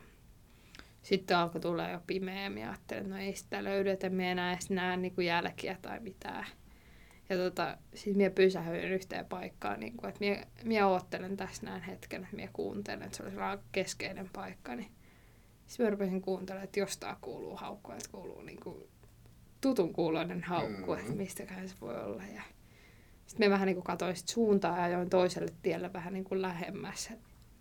[1.03, 4.33] sitten alkoi tulla jo pimeä ja minä ajattelin, että no ei sitä löydy, että minä
[4.33, 6.47] enää edes näe niin kuin jälkiä tai mitään.
[7.29, 11.83] Ja tota, sitten minä pysähyin yhteen paikkaan, niin kuin, että minä, minä oottelen tässä näin
[11.83, 13.39] hetken, että minä kuuntelen, että se olisi
[13.73, 14.77] keskeinen paikka.
[14.77, 14.91] Niin
[15.67, 18.89] sitten minä rupesin kuuntelemaan, että jostain kuuluu haukkua, että kuuluu niin kuin
[19.61, 20.99] tutun kuuloinen haukku, mm.
[20.99, 22.23] että mistäkään se voi olla.
[22.35, 22.43] Ja
[23.35, 26.43] sitten me vähän niin kuin katsoin sit suuntaan ja ajoin toiselle tielle vähän niin kuin
[26.43, 27.13] lähemmäs.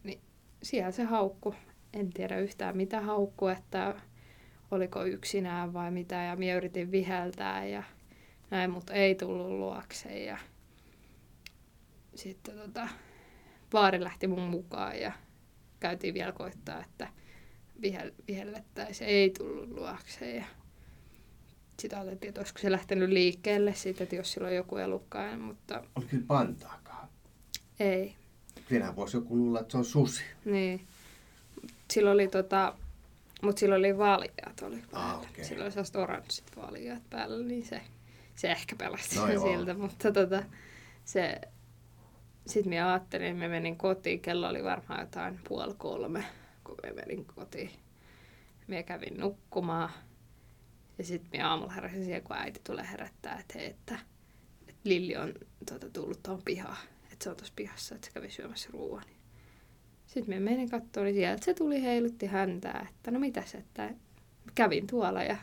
[0.03, 0.19] Niin
[0.63, 1.55] siellä se haukku.
[1.93, 3.95] En tiedä yhtään mitä haukku, että
[4.71, 6.15] oliko yksinään vai mitä.
[6.15, 7.83] Ja minä yritin viheltää ja
[8.51, 10.19] näin, mutta ei tullut luokse.
[10.19, 10.37] Ja
[12.15, 12.87] sitten tota,
[13.73, 15.11] vaari lähti mun mukaan ja
[15.79, 17.07] käytiin vielä koittaa, että
[18.27, 19.09] vihellettäisiin.
[19.09, 20.35] Ei tullut luokse.
[20.35, 20.45] Ja
[21.83, 25.37] sitä otettiin, että olisiko se lähtenyt liikkeelle siitä, että jos sillä on joku elukka.
[25.37, 25.83] Mutta...
[25.95, 27.07] Oliko kyllä pantaakaan?
[27.79, 28.15] Ei.
[28.69, 30.23] Siinähän voisi joku luulla, että se on susi.
[30.45, 30.87] Niin.
[31.91, 32.75] Sillä oli tota,
[33.41, 35.09] mutta sillä oli valjaat oli päällä.
[35.09, 35.43] Ah, okay.
[35.43, 37.81] Sillä oli sellaiset oranssit valjaat päällä, niin se,
[38.35, 39.73] se ehkä pelasti no siltä.
[39.73, 40.43] Mutta tota,
[41.05, 41.41] se,
[42.47, 46.23] sitten minä ajattelin, me menin kotiin, kello oli varmaan jotain puoli kolme,
[46.63, 47.71] kun me menin kotiin.
[48.67, 49.89] Minä kävin nukkumaan
[50.97, 53.99] ja sitten minä aamulla heräsin siihen, kun äiti tulee herättää, että hei, että,
[54.67, 55.33] että Lilli on
[55.69, 56.77] tuota, tullut tuohon pihaan.
[57.11, 59.03] Että se on tuossa pihassa, että se kävi syömässä ruoan.
[60.07, 63.89] Sitten me menin katsomaan, niin sieltä se tuli heilutti häntää, että no mitäs, että
[64.55, 65.37] kävin tuolla ja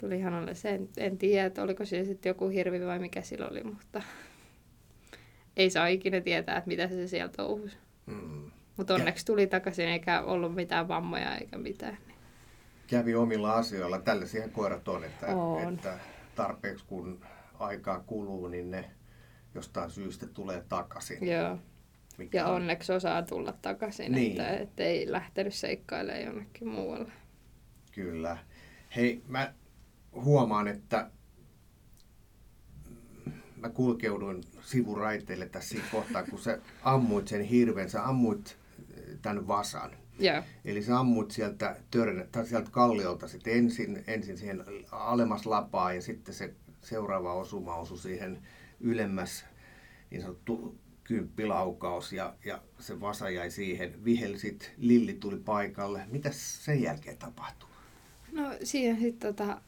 [0.00, 3.48] tuli hänelle se, en, en tiedä, että oliko se sitten joku hirvi vai mikä sillä
[3.48, 4.02] oli, mutta
[5.56, 7.76] ei saa ikinä tietää, että mitä se sieltä touhusi.
[8.06, 8.50] Mm.
[8.76, 11.98] Mutta onneksi tuli takaisin eikä ollut mitään vammoja eikä mitään
[12.86, 13.98] kävi omilla asioilla.
[13.98, 15.74] Tällaisia koirat on, että, on.
[15.74, 15.98] että
[16.34, 17.20] tarpeeksi kun
[17.58, 18.90] aikaa kuluu, niin ne
[19.54, 21.26] jostain syystä tulee takaisin.
[21.26, 21.58] Joo.
[22.18, 22.54] Mikä ja on...
[22.54, 24.30] onneksi osaa tulla takaisin, niin.
[24.30, 27.12] että, että ei lähtenyt seikkailemaan jonnekin muualle.
[27.92, 28.38] Kyllä.
[28.96, 29.54] Hei, mä
[30.12, 31.10] huomaan, että
[33.56, 38.56] mä kulkeuduin sivuraiteille tässä kohtaa, kun sä ammuit sen hirven, sä ammuit
[39.22, 39.90] tämän vasan.
[40.22, 40.44] Yeah.
[40.64, 46.02] Eli sä ammut sieltä, törnä, tai sieltä kalliolta sit ensin, ensin siihen alemmas lapaa ja
[46.02, 48.42] sitten se seuraava osuma osui siihen
[48.80, 49.44] ylemmäs
[50.10, 54.04] niin sanottu kymppilaukaus ja, ja se vasa jäi siihen.
[54.04, 56.02] Vihelsit, Lilli tuli paikalle.
[56.10, 57.68] Mitä sen jälkeen tapahtui?
[58.32, 59.60] No siihen sitten tota,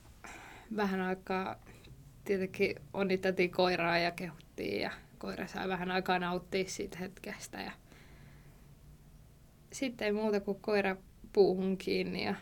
[0.77, 1.57] vähän aikaa
[2.25, 7.73] tietenkin onnitettiin koiraa ja kehuttiin ja koira sai vähän aikaa nauttia siitä hetkestä ja
[9.73, 10.97] sitten ei muuta kuin koira
[11.33, 12.35] puuhun kiinni ja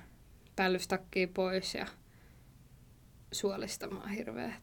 [0.56, 1.86] päällystakkiin pois ja
[3.32, 4.54] suolistamaan hirveä.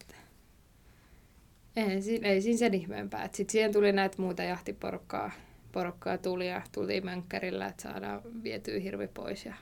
[1.76, 3.28] Ei, siinä, ei siinä sen ihmeempää.
[3.32, 5.30] Sitten siihen tuli näitä muuta jahtiporukkaa.
[5.72, 9.54] Porukkaa tuli ja tuli mönkkärillä, että saadaan vietyä hirvi pois ja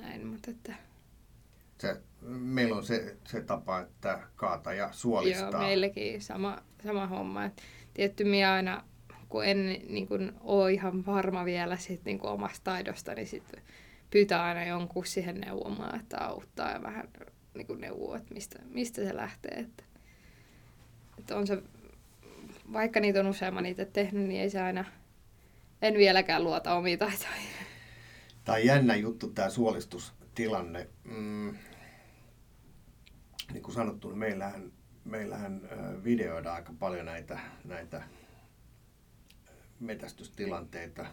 [0.00, 0.26] näin.
[0.26, 0.74] Mutta että...
[1.78, 5.50] se, meillä on se, se tapa, että kaata ja suolistaa.
[5.50, 7.44] Joo, meilläkin sama, sama homma.
[7.44, 7.62] Et
[7.94, 8.84] tietty minä aina
[9.28, 13.52] kun en niin kuin, ole ihan varma vielä sit, niin kuin omasta taidosta, niin sit
[14.10, 17.08] pyytää aina jonkun siihen neuvomaan, että auttaa ja vähän
[17.54, 19.58] niin kuin neuvoo, että mistä, mistä se lähtee.
[19.58, 19.84] Että,
[21.18, 21.62] että on se,
[22.72, 24.84] vaikka niitä on useamman niitä tehnyt, niin ei se aina,
[25.82, 27.48] en vieläkään luota omiin taitoihin.
[28.44, 30.86] Tämä on jännä juttu, tämä suolistustilanne.
[31.04, 31.54] Mm,
[33.52, 34.72] niin kuin sanottu, niin meillähän,
[35.04, 35.60] meillähän
[36.04, 38.02] videoidaan aika paljon näitä, näitä
[39.80, 41.06] metästystilanteita,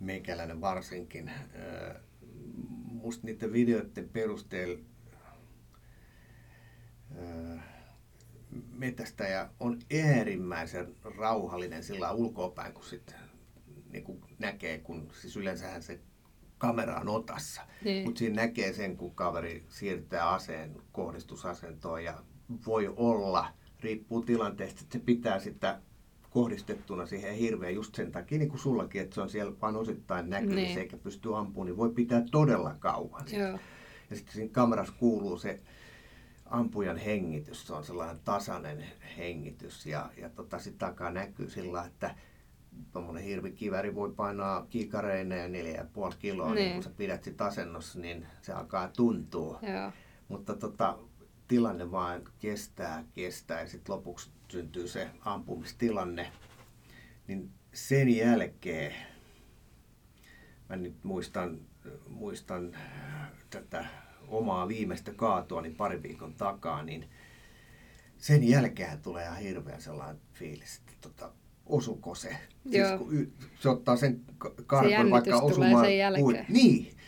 [0.00, 1.30] meikäläinen varsinkin.
[2.84, 4.78] Musta niiden videoiden perusteella
[8.72, 13.14] metästäjä on äärimmäisen rauhallinen sillä ulkoapäin, kun sitten
[13.90, 16.00] niin kuin näkee, kun siis yleensähän se
[16.58, 17.62] kamera on otassa.
[17.84, 18.04] Niin.
[18.04, 22.24] Mutta siinä näkee sen, kun kaveri siirtää aseen kohdistusasentoon ja
[22.66, 23.48] voi olla,
[23.80, 25.80] riippuu tilanteesta, että se pitää sitä
[26.30, 30.30] kohdistettuna siihen hirveän just sen takia, niin kuin sullakin, että se on siellä vain osittain
[30.30, 30.78] näkyvissä niin.
[30.78, 33.24] eikä pysty ampumaan, niin voi pitää todella kauan.
[33.32, 33.58] Joo.
[34.10, 35.60] Ja sitten siinä kamerassa kuuluu se
[36.46, 38.84] ampujan hengitys, se on sellainen tasainen
[39.16, 42.14] hengitys ja, ja tota, sitten takaa näkyy sillä, että
[42.92, 46.56] tuommoinen hirvikiväri voi painaa kiikareineen 4,5 kiloa, niin.
[46.56, 49.58] niin kun sä pidät sitä asennossa, niin se alkaa tuntua.
[49.62, 49.92] Joo.
[50.28, 50.98] Mutta tota,
[51.50, 56.32] tilanne vaan kestää, kestää ja sitten lopuksi syntyy se ampumistilanne.
[57.26, 58.94] Niin sen jälkeen,
[60.68, 61.60] mä nyt muistan,
[62.08, 62.76] muistan
[63.50, 63.86] tätä
[64.28, 67.10] omaa viimeistä kaatoa niin pari viikon takaa, niin
[68.18, 71.32] sen jälkeen tulee ihan hirveän sellainen fiilis, että tota,
[71.66, 72.36] osuko se.
[72.70, 74.20] Siis kun se ottaa sen
[74.66, 75.84] karkon se vaikka osumaan.
[75.84, 76.24] sen jälkeen.
[76.24, 76.99] Kuin, niin.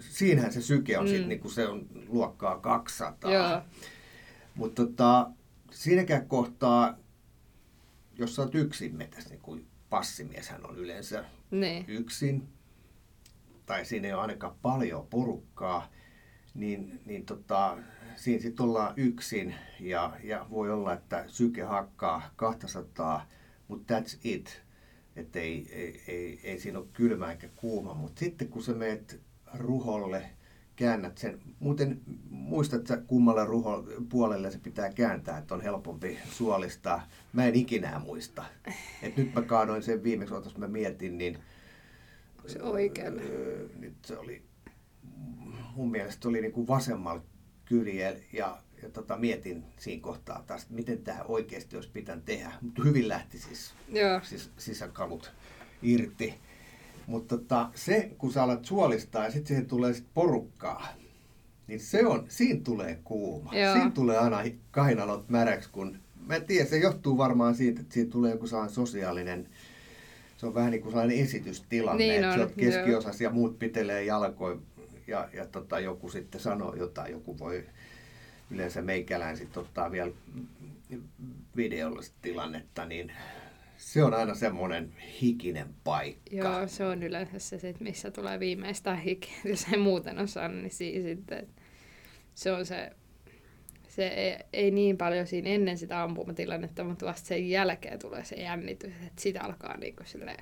[0.00, 1.08] Siinähän se syke on mm.
[1.08, 3.32] sitten, niin kun se on luokkaa 200.
[3.32, 3.62] Joo.
[4.54, 5.30] Mutta tota,
[5.70, 6.98] siinäkään kohtaa,
[8.18, 11.84] jos sä oot yksin metässä, niin kuin passimieshän on yleensä niin.
[11.88, 12.48] yksin,
[13.66, 15.90] tai siinä ei ole ainakaan paljon porukkaa,
[16.54, 17.78] niin, niin tota,
[18.16, 23.26] siinä sitten ollaan yksin ja, ja voi olla, että syke hakkaa 200,
[23.68, 24.62] mutta that's it.
[25.16, 29.20] Että ei, ei, ei, ei siinä ole kylmä eikä kuuma, mutta sitten kun sä meet
[29.54, 30.30] ruholle,
[30.76, 31.40] käännät sen.
[31.60, 37.08] Muuten muistat sä kummalle ruho, puolelle se pitää kääntää, että on helpompi suolistaa.
[37.32, 38.44] Mä en ikinä muista.
[39.02, 41.38] Et nyt mä kaadoin sen viimeksi, otas mä mietin, niin...
[42.46, 43.22] Se oikealle.
[43.22, 44.42] Öö, nyt se oli
[45.78, 47.22] mun mielestä oli niin kuin vasemmalla
[47.64, 52.52] kyljellä ja, ja tota, mietin siinä kohtaa taas, että miten tämä oikeasti olisi pitänyt tehdä.
[52.60, 54.20] Mutta hyvin lähti siis, Joo.
[54.22, 55.32] siis sisäkalut
[55.82, 56.34] irti.
[57.08, 60.88] Mutta tota, se, kun sä alat suolistaa ja sitten siihen tulee sit porukkaa,
[61.66, 63.54] niin se on, siinä tulee kuuma.
[63.54, 63.72] Joo.
[63.72, 68.10] Siinä tulee aina kainalot märäksi, kun mä en tiedä, se johtuu varmaan siitä, että siitä
[68.10, 69.48] tulee joku sellainen sosiaalinen,
[70.36, 73.58] se on vähän niin kuin sellainen esitystilanne, niin että on, sä oot keskiosassa ja muut
[73.58, 74.56] pitelee jalkoja
[75.06, 77.64] ja, ja tota, joku sitten sanoo jotain, joku voi
[78.50, 80.12] yleensä meikälään sitten ottaa vielä
[81.56, 83.12] videolla tilannetta, niin
[83.78, 86.36] se on aina semmoinen hikinen paikka.
[86.36, 89.28] Joo, se on yleensä se, sit, missä tulee viimeistään hiki.
[89.50, 91.48] Jos ei muuten osaa, niin siinä sitten
[92.34, 92.90] se on se,
[93.88, 98.36] se ei, ei niin paljon siinä ennen sitä ampumatilannetta, mutta vasta sen jälkeen tulee se
[98.36, 100.36] jännitys, että sitä alkaa niin kuin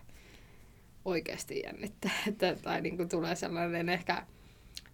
[1.04, 2.10] oikeasti jännittää.
[2.28, 4.26] Että, tai niin kuin tulee sellainen ehkä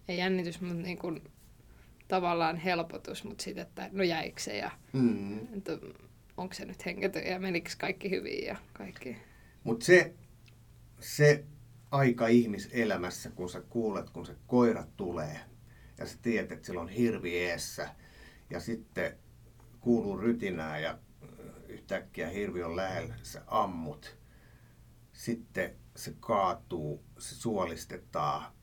[0.07, 1.23] ei jännitys, mutta niin kuin,
[2.07, 5.37] tavallaan helpotus, mutta sitten, että no jäikö se ja mm.
[5.57, 5.71] että
[6.37, 9.17] onko se nyt hengetön ja menikö kaikki hyvin ja kaikki.
[9.63, 10.13] Mutta se,
[10.99, 11.45] se
[11.91, 15.39] aika ihmiselämässä, kun sä kuulet, kun se koira tulee
[15.97, 17.89] ja sä tiedät, että sillä on hirvi eessä
[18.49, 19.17] ja sitten
[19.79, 20.97] kuuluu rytinää ja
[21.67, 24.17] yhtäkkiä hirvi on lähellä, sä ammut.
[25.13, 28.53] Sitten se kaatuu, se suolistetaan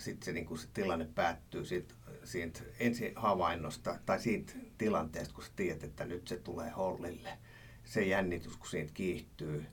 [0.00, 1.94] sitten se, niin se tilanne päättyy siitä,
[2.28, 7.30] siitä ensi havainnosta tai siitä tilanteesta, kun sä tiedät, että nyt se tulee hollille.
[7.84, 9.66] Se jännitys, kun siitä kiihtyy,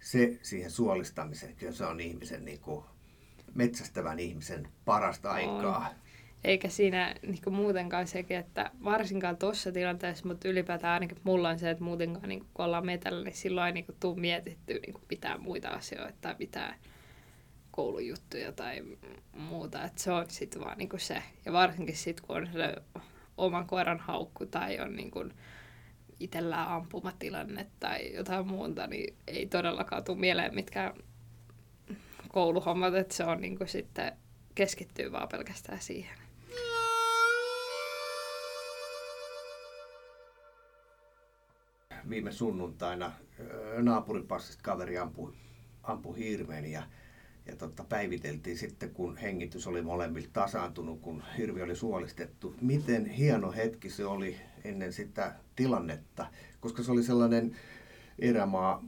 [0.00, 2.84] se siihen suolistamiseen, kyllä se on ihmisen niin kuin,
[3.54, 5.78] metsästävän ihmisen parasta aikaa.
[5.78, 5.94] On.
[6.44, 11.58] Eikä siinä niin kuin muutenkaan sekin, että varsinkaan tuossa tilanteessa, mutta ylipäätään ainakin mulla on
[11.58, 15.38] se, että muutenkaan niin kun ollaan metällä, niin silloin ei niin tuu mietittyä niin pitää
[15.38, 16.78] muita asioita tai pitää
[17.76, 18.82] koulujuttuja tai
[19.32, 19.84] muuta.
[19.84, 21.22] että se on sitten vaan niinku se.
[21.44, 22.76] Ja varsinkin sitten, kun on se
[23.36, 25.24] oman koiran haukku tai on niinku
[26.20, 30.92] itsellään ampumatilanne tai jotain muuta, niin ei todellakaan tule mieleen mitkään
[32.28, 34.12] kouluhommat, että se on niinku sitten
[34.54, 36.18] keskittyy vaan pelkästään siihen.
[42.08, 43.12] Viime sunnuntaina
[43.78, 45.32] naapuripassista kaveri ampui,
[45.82, 46.82] ampui hirven ja
[47.46, 52.54] ja tota, päiviteltiin sitten, kun hengitys oli molemmilta tasaantunut, kun hirvi oli suolistettu.
[52.60, 56.26] Miten hieno hetki se oli ennen sitä tilannetta,
[56.60, 57.56] koska se oli sellainen
[58.18, 58.84] erämaa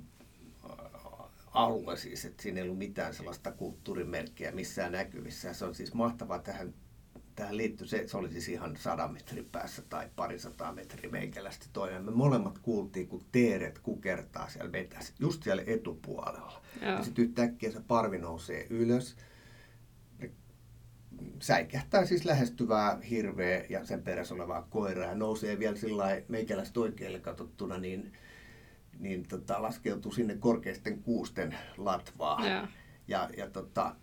[1.51, 5.53] alue siis, että siinä ei ollut mitään sellaista kulttuurimerkkiä missään näkyvissä.
[5.53, 6.75] Se on siis mahtavaa tähän
[7.39, 11.67] tähän liittyy se, että se oli siis ihan sadan metrin päässä tai parisataa metriä meikälästä
[11.73, 12.05] toinen.
[12.05, 16.63] Me molemmat kuultiin, kun teeret kukertaa siellä metässä, just siellä etupuolella.
[16.83, 16.91] Joo.
[16.91, 19.17] Ja sitten yhtäkkiä se parvi nousee ylös.
[21.43, 27.21] Säikähtää siis lähestyvää hirveä ja sen perässä olevaa koiraa ja nousee vielä sillä meikäläistä oikealle
[27.21, 28.13] katsottuna niin
[28.99, 32.49] niin tota, laskeutuu sinne korkeisten kuusten latvaa.
[32.49, 32.67] Joo.
[33.09, 33.97] Ja, ja tota,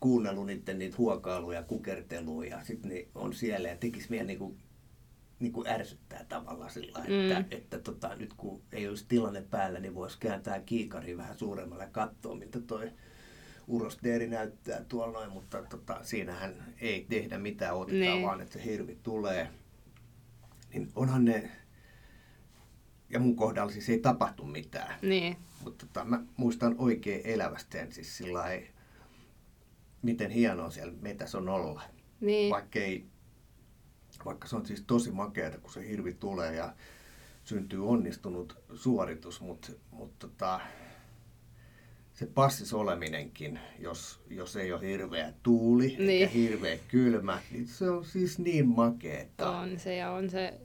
[0.00, 4.56] kuunnellut niiden niitä huokailuja, kukerteluja ja sitten ne on siellä ja tekisi vielä niinku,
[5.38, 7.30] niinku ärsyttää tavallaan sillä mm.
[7.30, 11.84] että, että tota, nyt kun ei olisi tilanne päällä, niin voisi kääntää kiikari vähän suuremmalle
[11.84, 12.90] ja katsoa, miltä toi
[13.66, 18.22] urosteeri näyttää tuolla noin, mutta tota, siinähän ei tehdä mitään, otetaan niin.
[18.22, 19.48] vaan, että se hirvi tulee.
[20.74, 21.50] Niin onhan ne,
[23.10, 24.94] ja mun kohdalla siis ei tapahtu mitään.
[25.02, 25.36] Niin.
[25.64, 28.42] Mutta tota, mä muistan oikein elävästi siis sillä
[30.02, 31.82] miten hienoa siellä metässä on olla.
[32.20, 32.50] Niin.
[32.50, 33.06] Vaikka, ei,
[34.24, 36.74] vaikka se on siis tosi makeata, kun se hirvi tulee ja
[37.44, 40.60] syntyy onnistunut suoritus, mutta, mutta tota,
[42.12, 46.10] se passis oleminenkin, jos, jos ei ole hirveä tuuli niin.
[46.10, 49.50] eikä hirveä kylmä, niin se on siis niin makeeta.
[49.50, 50.60] On se ja on se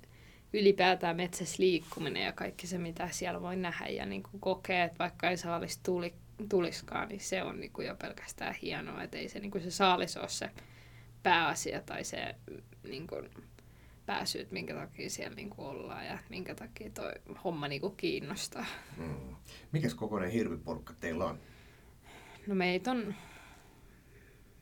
[0.53, 4.99] ylipäätään metsässä liikkuminen ja kaikki se, mitä siellä voi nähdä ja niin kuin kokee, että
[4.99, 6.13] vaikka ei saalis tuuli,
[6.49, 9.71] tuliskaan, niin se on niin kuin jo pelkästään hienoa, että ei se, niin kuin se
[9.71, 10.49] saalis ole se
[11.23, 12.35] pääasia tai se
[12.83, 13.29] niin kuin,
[14.05, 17.11] pääsyyt, minkä takia siellä niin kuin ollaan ja minkä takia toi
[17.43, 18.65] homma niin kuin kiinnostaa.
[18.97, 19.35] Mm.
[19.71, 21.39] Mikäs kokoinen hirviporukka teillä on?
[22.47, 23.15] No meitä on,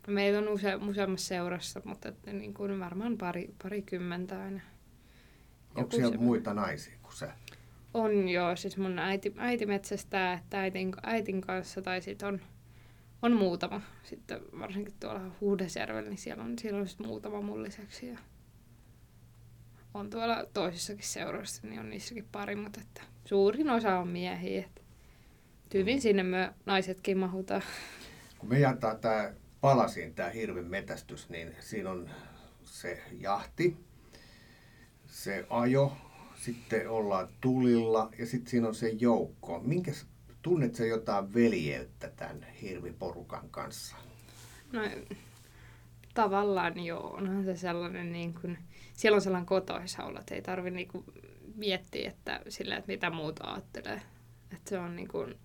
[0.07, 4.61] meitä on use, useammassa seurassa, mutta että niin kuin varmaan pari, parikymmentä aina.
[5.75, 7.29] Onko siellä muita naisia kuin se?
[7.93, 12.41] On joo, siis mun äiti, äiti metsästää, että äitin, äitin kanssa tai sitten on,
[13.21, 13.81] on muutama.
[14.03, 18.07] Sitten varsinkin tuolla Huudesjärvellä, niin siellä on, siellä on sit muutama mun lisäksi.
[18.07, 18.17] Ja
[19.93, 24.59] on tuolla toisissakin seuroissa, niin on niissäkin pari, mutta että suurin osa on miehiä.
[24.59, 24.81] Että
[25.73, 27.61] hyvin sinne me naisetkin mahutaan.
[28.37, 32.09] Kun me jaetaan tämä palasin, tämä hirven metästys, niin siinä on
[32.63, 33.77] se jahti,
[35.07, 35.97] se ajo,
[36.43, 39.59] sitten ollaan tulilla ja sitten siinä on se joukko.
[39.59, 40.05] Minkäs,
[40.41, 43.95] tunnet sä jotain veljeyttä tämän hirviporukan kanssa?
[44.71, 44.81] No
[46.13, 48.57] tavallaan joo, onhan se sellainen niin kuin,
[48.93, 51.05] siellä on sellainen kotoisa olla, että ei tarvi niin kuin
[51.55, 54.01] miettiä, että, sillä, että mitä muuta ajattelee.
[54.51, 55.35] Että se on niin kuin,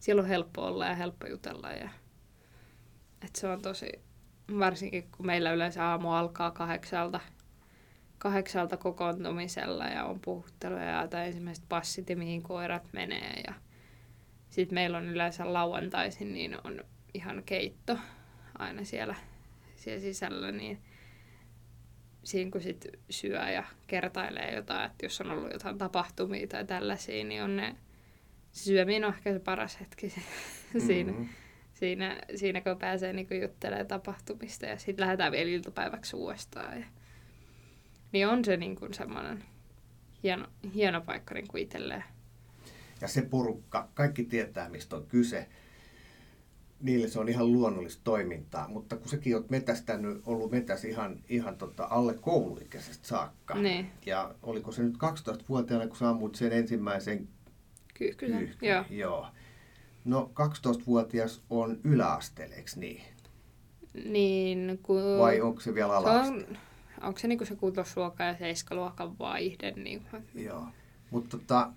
[0.00, 1.90] siellä on helppo olla ja helppo jutella ja
[3.24, 3.92] että se on tosi,
[4.58, 7.20] varsinkin kun meillä yleensä aamu alkaa kahdeksalta,
[8.18, 13.42] kahdeksalta kokoontumisella ja on puhutteluja ja tai ensimmäiset passit ja mihin koirat menee.
[13.46, 13.54] Ja
[14.50, 16.80] sitten meillä on yleensä lauantaisin, niin on
[17.14, 17.98] ihan keitto
[18.58, 19.14] aina siellä,
[19.76, 20.82] siellä sisällä, niin
[22.24, 27.24] siinä kun sit syö ja kertailee jotain, että jos on ollut jotain tapahtumia tai tällaisia,
[27.24, 27.76] niin on ne,
[28.52, 30.12] syöminen on ehkä se paras hetki
[30.86, 31.28] siinä, mm-hmm.
[31.74, 36.80] siinä, siinä, kun pääsee niin juttelemaan tapahtumista ja sitten lähdetään vielä iltapäiväksi uudestaan.
[36.80, 36.86] Ja
[38.12, 39.44] niin on se niin kuin semmoinen
[40.22, 42.04] hieno, hieno paikka niin kuin itselleen.
[43.00, 45.48] Ja se porukka, kaikki tietää mistä on kyse.
[46.80, 51.56] Niille se on ihan luonnollista toimintaa, mutta kun säkin oot metästänyt, ollut metäs ihan, ihan
[51.56, 53.54] tota alle kouluikäisestä saakka.
[53.54, 53.90] Niin.
[54.06, 57.28] Ja oliko se nyt 12-vuotiaana, kun sä ammut sen ensimmäisen
[57.94, 58.54] kyyhkyn?
[58.62, 58.84] Joo.
[58.90, 59.26] Joo.
[60.04, 63.02] No 12-vuotias on yläasteella, niin?
[64.04, 65.18] Niin, kun...
[65.18, 66.58] Vai onko se vielä ala se on,
[67.02, 69.70] onko se niinku se kutosluokka ja seiskaluokan vaihde.
[69.70, 70.06] Niin...
[70.34, 70.66] Joo,
[71.10, 71.72] mutta tota,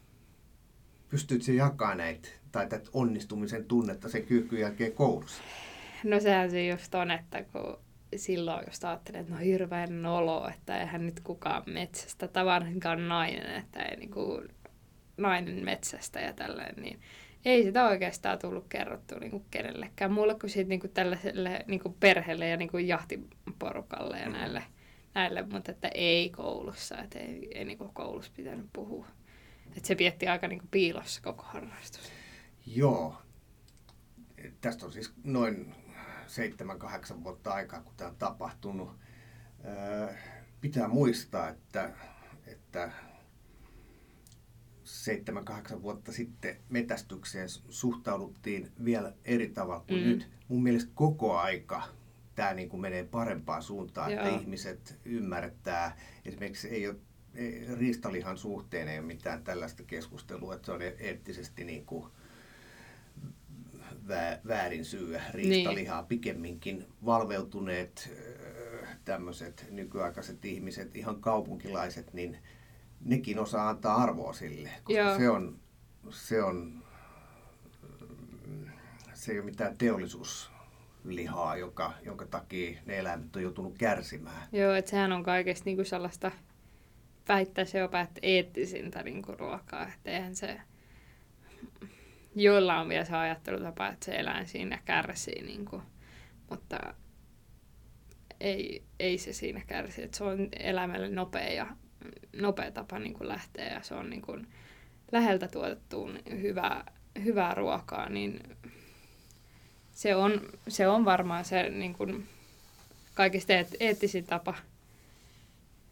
[1.09, 5.43] pystytkö se jakamaan näitä tai tätä onnistumisen tunnetta sen kyykyn jälkeen koulussa?
[6.03, 7.78] No sehän se just on, että kun
[8.15, 13.55] silloin just ajattelin, että no hirveän nolo, että eihän nyt kukaan metsästä, tai varsinkaan nainen,
[13.55, 14.41] että ei niinku
[15.17, 16.99] nainen metsästä ja tälleen, niin
[17.45, 22.57] ei sitä oikeastaan tullut kerrottua niinku kenellekään muulle kuin siitä niinku tällaiselle niinku perheelle ja
[22.57, 24.59] niinku jahtiporukalle ja näille.
[24.59, 24.80] Mm-hmm
[25.14, 29.07] näille, mutta että ei koulussa, että ei, ei niin koulussa pitänyt puhua.
[29.78, 32.12] Että se vietti aika niin piilossa koko harrastus.
[32.66, 33.16] Joo.
[34.62, 35.76] Tästä on siis noin
[37.14, 38.89] 7-8 vuotta aikaa, kun tämä on tapahtunut.
[39.66, 40.14] Öö,
[40.62, 41.91] pitää muistaa, että,
[42.47, 42.91] että
[45.76, 50.07] 7-8 vuotta sitten metästykseen suhtauduttiin vielä eri tavalla kuin mm.
[50.07, 50.30] nyt.
[50.47, 51.84] Mun mielestä koko aika
[52.36, 54.23] tämä niin kuin menee parempaan suuntaan, Joo.
[54.23, 55.97] että ihmiset ymmärtää.
[56.25, 56.95] Esimerkiksi ei ole
[57.77, 62.05] riistalihan suhteen ei ole mitään tällaista keskustelua, että se on eettisesti niin kuin
[64.47, 66.01] väärin syyä riistalihaa.
[66.01, 66.07] Niin.
[66.07, 68.11] Pikemminkin valveutuneet
[69.05, 72.38] tämmöiset nykyaikaiset ihmiset, ihan kaupunkilaiset, niin
[73.05, 75.17] nekin osaa antaa arvoa sille, koska Joo.
[75.17, 75.59] se on,
[76.09, 76.84] se on
[79.13, 80.51] se ei ole mitään teollisuus
[81.04, 84.47] lihaa, joka, jonka takia ne eläimet on joutunut kärsimään.
[84.52, 86.32] Joo, että sehän on kaikesta niinku sellaista,
[87.28, 90.62] väittäisi jopa, että eettisintä niinku ruokaa, että eihän se,
[92.36, 95.82] joilla on vielä se ajattelutapa, että se eläin siinä kärsii, niin kuin,
[96.49, 96.93] mutta
[98.39, 100.04] ei, ei se siinä kärsi.
[100.04, 101.68] Että se on eläimelle nopea, ja,
[102.36, 104.47] nopea tapa niin kuin lähteä ja se on niin kuin
[105.12, 106.10] läheltä tuotettua
[106.41, 106.91] hyvää,
[107.24, 108.39] hyvää ruokaa, niin
[109.94, 112.28] se on, se on varmaan se niin kuin,
[113.14, 114.56] kaikista eettisin tapa,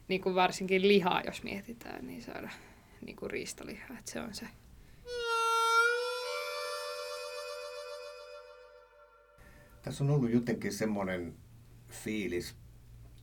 [0.08, 2.50] niin kuin varsinkin lihaa, jos mietitään, niin saada
[3.06, 3.98] niin kuin riistalihaa.
[4.00, 4.48] Että se on se.
[9.82, 11.36] Tässä on ollut jotenkin semmoinen
[11.90, 12.56] fiilis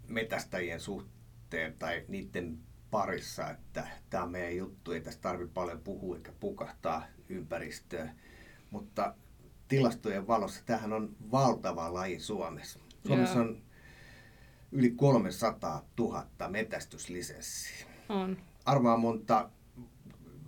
[0.09, 2.59] metästäjien suhteen tai niiden
[2.91, 8.15] parissa, että tämä on meidän juttu, ei tästä tarvitse paljon puhua eikä pukahtaa ympäristöä.
[8.71, 9.15] Mutta
[9.69, 12.79] tilastojen valossa tämähän on valtava laji Suomessa.
[13.07, 13.63] Suomessa on
[14.73, 17.87] yli 300 000 metästyslisenssiä.
[18.09, 18.37] On.
[18.65, 19.51] Arvaa monta,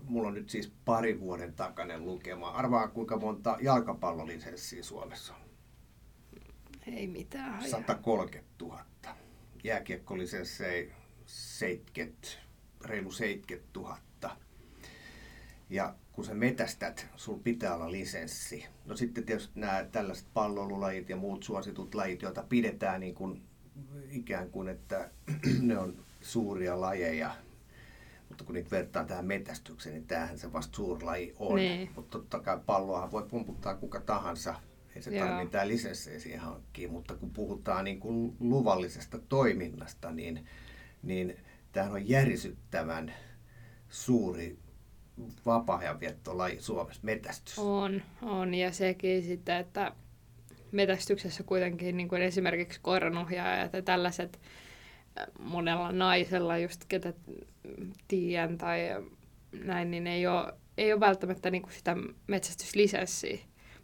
[0.04, 5.40] mulla on nyt siis pari vuoden takainen lukema, arvaa kuinka monta jalkapallolisenssiä Suomessa on.
[6.86, 7.70] Ei mitään.
[7.70, 8.84] 130 000.
[9.64, 10.94] Jääkiekkolisenssejä
[11.26, 12.28] 70,
[12.84, 13.98] reilu 70 000.
[15.70, 18.66] Ja kun sä metästät, sulla pitää olla lisenssi.
[18.84, 23.42] No sitten tietysti nämä tällaiset pallolulajit ja muut suositut lajit, joita pidetään niin kuin
[24.10, 25.10] ikään kuin, että
[25.60, 27.34] ne on suuria lajeja,
[28.28, 31.56] mutta kun niitä vertaa tähän metästykseen, niin tämähän se vasta suurlaji on.
[31.56, 31.90] Niin.
[31.96, 34.54] Mutta totta kai palloahan voi pumputtaa kuka tahansa.
[34.96, 40.46] Ei se tarvitse mitään lisenssejä siihen hankkia, mutta kun puhutaan niin kuin luvallisesta toiminnasta, niin,
[41.02, 41.36] niin
[41.72, 43.14] tämähän on järisyttävän
[43.88, 44.58] suuri
[45.46, 47.58] vapaa-ajanviettolaji Suomessa, metästys.
[47.58, 48.54] On, on.
[48.54, 49.92] Ja sekin sitten, että
[50.72, 54.40] metästyksessä kuitenkin niin kuin esimerkiksi koiranohjaajat ja tällaiset
[55.18, 57.12] äh, monella naisella, just ketä
[58.08, 58.80] tiedän tai
[59.64, 61.96] näin, niin ei ole, ei ole välttämättä niin kuin sitä
[62.26, 63.38] metsästyslisenssiä.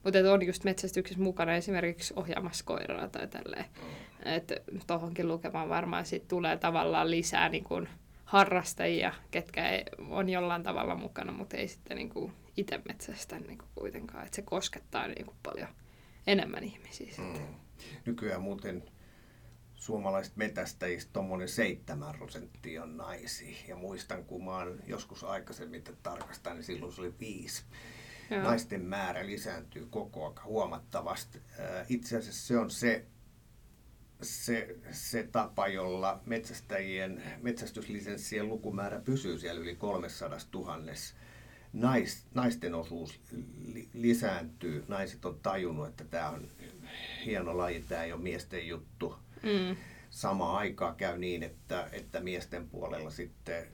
[0.04, 3.64] Mutta on just metsästyksessä mukana esimerkiksi ohjaamassa koiraa tai tälleen.
[3.76, 4.32] Mm.
[4.32, 4.54] Että
[4.86, 7.88] tuohonkin lukemaan varmaan sit tulee tavallaan lisää niin kuin
[8.34, 13.58] harrastajia, ketkä ei, on jollain tavalla mukana, mutta ei sitten niin kuin itse metsästä niin
[13.58, 14.24] kuin kuitenkaan.
[14.24, 15.68] Että se koskettaa niin kuin paljon
[16.26, 17.42] enemmän ihmisiä sitten.
[17.42, 17.54] Mm.
[18.06, 18.82] Nykyään muuten
[19.74, 23.56] suomalaiset metästäjistä tuommoinen 7 prosenttia on naisia.
[23.68, 27.64] Ja muistan, kun mä oon joskus aikaisemmin tarkastan, niin silloin se oli viisi.
[28.30, 28.42] Joo.
[28.42, 31.40] Naisten määrä lisääntyy koko ajan huomattavasti.
[31.88, 33.06] Itse asiassa se on se,
[34.22, 40.78] se, se tapa, jolla metsästäjien metsästyslisenssien lukumäärä pysyy siellä yli 300 000
[41.74, 43.20] nais, naisten osuus
[43.72, 44.84] li, lisääntyy.
[44.88, 46.48] Naiset on tajunnut, että tämä on
[47.24, 49.16] hieno laji, tämä ei ole miesten juttu.
[49.42, 49.76] Mm.
[50.10, 53.66] Samaan aikaan käy niin, että, että miesten puolella sitten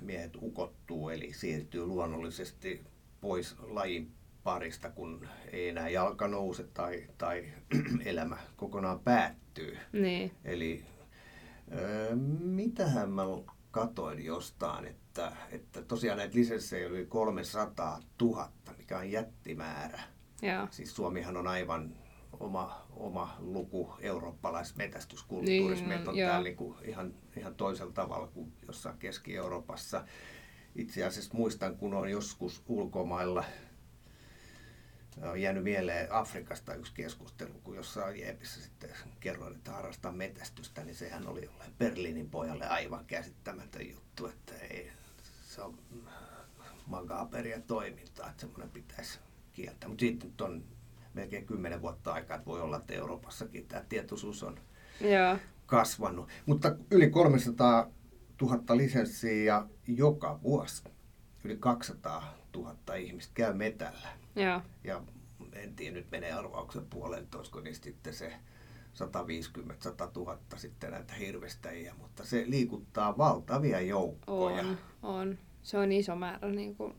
[0.00, 2.84] miehet ukottuu, eli siirtyy luonnollisesti
[3.20, 7.44] pois lajin parista, kun ei enää jalka nouse tai, tai
[8.04, 9.47] elämä kokonaan päättyy.
[9.92, 10.32] Niin.
[10.44, 10.84] Eli
[11.72, 13.22] äh, mitähän mä
[13.70, 20.00] katoin jostain, että, että tosiaan näitä lisenssejä oli 300 000, mikä on jättimäärä.
[20.42, 20.68] Joo.
[20.70, 21.94] Siis Suomihan on aivan
[22.40, 25.84] oma, oma luku eurooppalaismetästyskulttuurissa.
[25.84, 26.28] Niin, Meitä on joo.
[26.30, 30.04] täällä niinku ihan, ihan toisella tavalla kuin jossain Keski-Euroopassa.
[30.74, 33.44] Itse asiassa muistan, kun on joskus ulkomailla
[35.22, 38.90] on jäänyt mieleen Afrikasta yksi keskustelu, kun jossain Jeepissä sitten
[39.20, 44.90] kerroin, että harrastaa metästystä, niin sehän oli jollain Berliinin pojalle aivan käsittämätön juttu, että ei,
[45.42, 45.78] se on
[46.86, 49.18] magaperia toimintaa, että semmoinen pitäisi
[49.52, 49.88] kieltää.
[49.88, 50.64] Mutta sitten nyt on
[51.14, 54.60] melkein kymmenen vuotta aikaa, että voi olla, että Euroopassakin tämä tietoisuus on
[55.00, 55.38] Joo.
[55.66, 56.28] kasvanut.
[56.46, 57.90] Mutta yli 300
[58.42, 60.82] 000 lisenssiä ja joka vuosi
[61.44, 64.08] yli 200 000 ihmistä käy metällä.
[64.38, 64.62] Joo.
[64.84, 65.02] Ja
[65.52, 68.32] en tiedä, nyt menee arvauksen puoleen, että olisiko niistä sitten se
[68.94, 74.60] 150 000 sitten näitä hirvestäjiä, mutta se liikuttaa valtavia joukkoja.
[74.62, 75.38] On, on.
[75.62, 76.94] Se on iso määrä niin kuin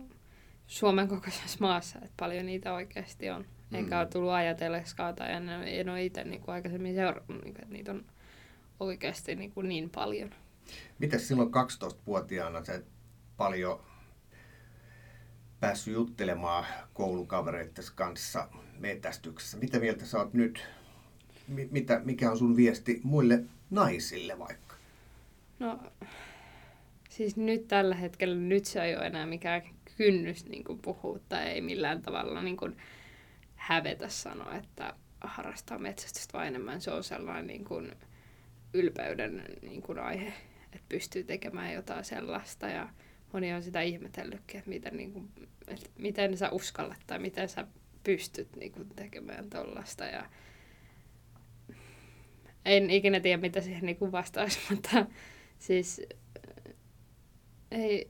[0.67, 3.45] Suomen kokoisessa maassa, että paljon niitä oikeasti on.
[3.71, 3.99] Enkä mm.
[3.99, 7.91] ole tullut ajatelleskaan tai en, en ole itse niin kuin aikaisemmin seurannut, niin että niitä
[7.91, 8.05] on
[8.79, 10.29] oikeasti niin, kuin niin paljon.
[10.99, 12.83] Miten silloin 12-vuotiaana se
[13.37, 13.79] paljon
[15.59, 18.49] päässyt juttelemaan koulukavereiden kanssa
[18.79, 19.57] metästyksessä.
[19.57, 20.67] Mitä mieltä sä oot nyt?
[21.47, 24.75] Mitä, mikä on sun viesti muille naisille vaikka?
[25.59, 25.79] No,
[27.09, 29.61] siis nyt tällä hetkellä, nyt se ei ole enää mikään
[29.97, 32.77] kynnys niin puhua tai ei millään tavalla niin kuin
[33.55, 36.81] hävetä sanoa, että harrastaa metsästystä vaan enemmän.
[36.81, 37.91] Se on sellainen niin kuin
[38.73, 40.33] ylpeyden niin kuin aihe,
[40.63, 42.89] että pystyy tekemään jotain sellaista ja
[43.33, 45.29] on sitä ihmetellytkin, että miten, niin kuin,
[45.67, 47.67] että miten sä uskallat tai miten sä
[48.03, 50.05] pystyt niin kuin, tekemään tuollaista.
[50.05, 50.25] Ja
[52.65, 55.05] en ikinä tiedä, mitä siihen niin kuin vastaisi, mutta
[55.59, 56.01] siis
[57.71, 58.09] ei,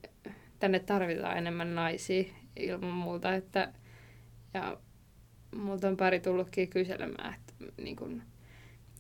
[0.60, 2.24] tänne tarvitaan enemmän naisia
[2.56, 3.36] ilman muuta.
[3.36, 3.74] Että,
[4.54, 4.78] ja
[5.56, 8.22] multa on pari tullutkin kyselemään, että niin kuin,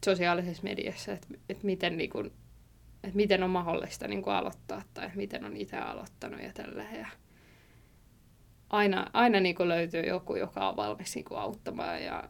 [0.05, 2.31] sosiaalisessa mediassa, että, että, miten, niin kuin,
[3.03, 6.83] että miten on mahdollista niin kuin aloittaa tai miten on itse aloittanut ja tällä.
[6.83, 7.07] Ja
[8.69, 12.23] aina, aina niin kuin löytyy joku, joka on valmis niin kuin auttamaan ja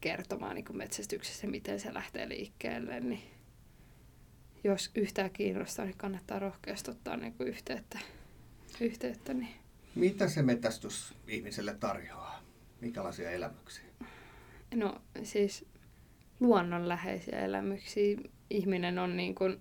[0.00, 3.00] kertomaan niin kuin metsästyksessä, miten se lähtee liikkeelle.
[3.00, 3.22] Niin
[4.64, 7.98] jos yhtään kiinnostaa, niin kannattaa rohkeasti ottaa niin kuin yhteyttä.
[8.80, 9.54] yhteyttä niin.
[9.94, 12.42] Mitä se metsästys ihmiselle tarjoaa?
[12.80, 13.84] Mikälaisia elämyksiä?
[14.74, 15.66] No siis
[16.40, 18.16] luonnonläheisiä elämyksiä.
[18.50, 19.60] Ihminen on niin kuin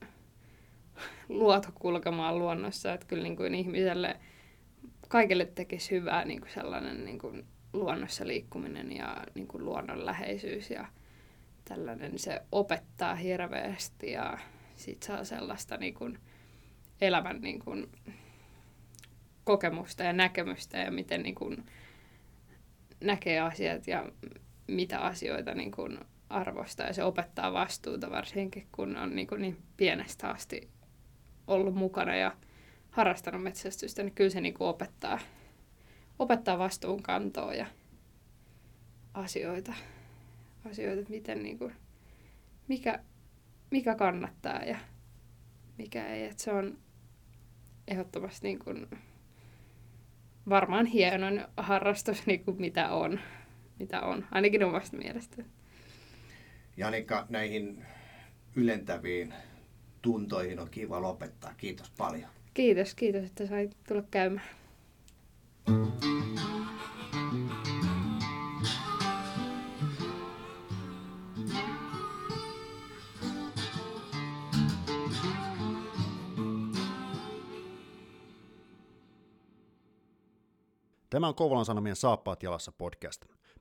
[1.30, 4.20] luotu kulkemaan luonnossa, että kyllä niin kuin ihmiselle
[5.08, 10.88] kaikille tekisi hyvää niin kuin sellainen niin kuin luonnossa liikkuminen ja niin kuin luonnonläheisyys ja
[11.66, 14.38] tällainen se opettaa hirveästi ja
[14.76, 16.20] sit saa sellaista niin kuin
[17.02, 17.92] elämän niin kuin
[19.44, 21.66] kokemusta ja näkemystä ja miten niin kuin
[23.02, 24.12] näkee asiat ja
[24.68, 29.58] mitä asioita niin kuin arvostaa ja se opettaa vastuuta varsinkin, kun on niin, kuin niin
[29.78, 30.70] pienestä asti
[31.48, 32.36] ollut mukana ja
[32.90, 35.20] harrastanut metsästystä, niin kyllä se niin kuin opettaa,
[36.20, 37.66] opettaa vastuunkantoa ja
[39.14, 39.74] asioita,
[40.70, 41.76] asioita että miten niin kuin,
[42.68, 43.00] mikä,
[43.72, 44.78] mikä kannattaa ja
[45.78, 46.24] mikä ei.
[46.24, 46.78] Että se on
[47.88, 48.88] ehdottomasti niin kuin,
[50.50, 53.20] varmaan hienoin harrastus, niin kuin mitä on,
[53.80, 55.48] mitä on, ainakin omasta mielestäni.
[56.78, 57.86] Janika, näihin
[58.56, 59.34] ylentäviin
[60.02, 61.54] tuntoihin on kiva lopettaa.
[61.58, 62.30] Kiitos paljon.
[62.54, 64.48] Kiitos, kiitos, että sait tulla käymään.
[81.10, 83.37] Tämä on Kouvolan Sanomien Saappaat jalassa podcast.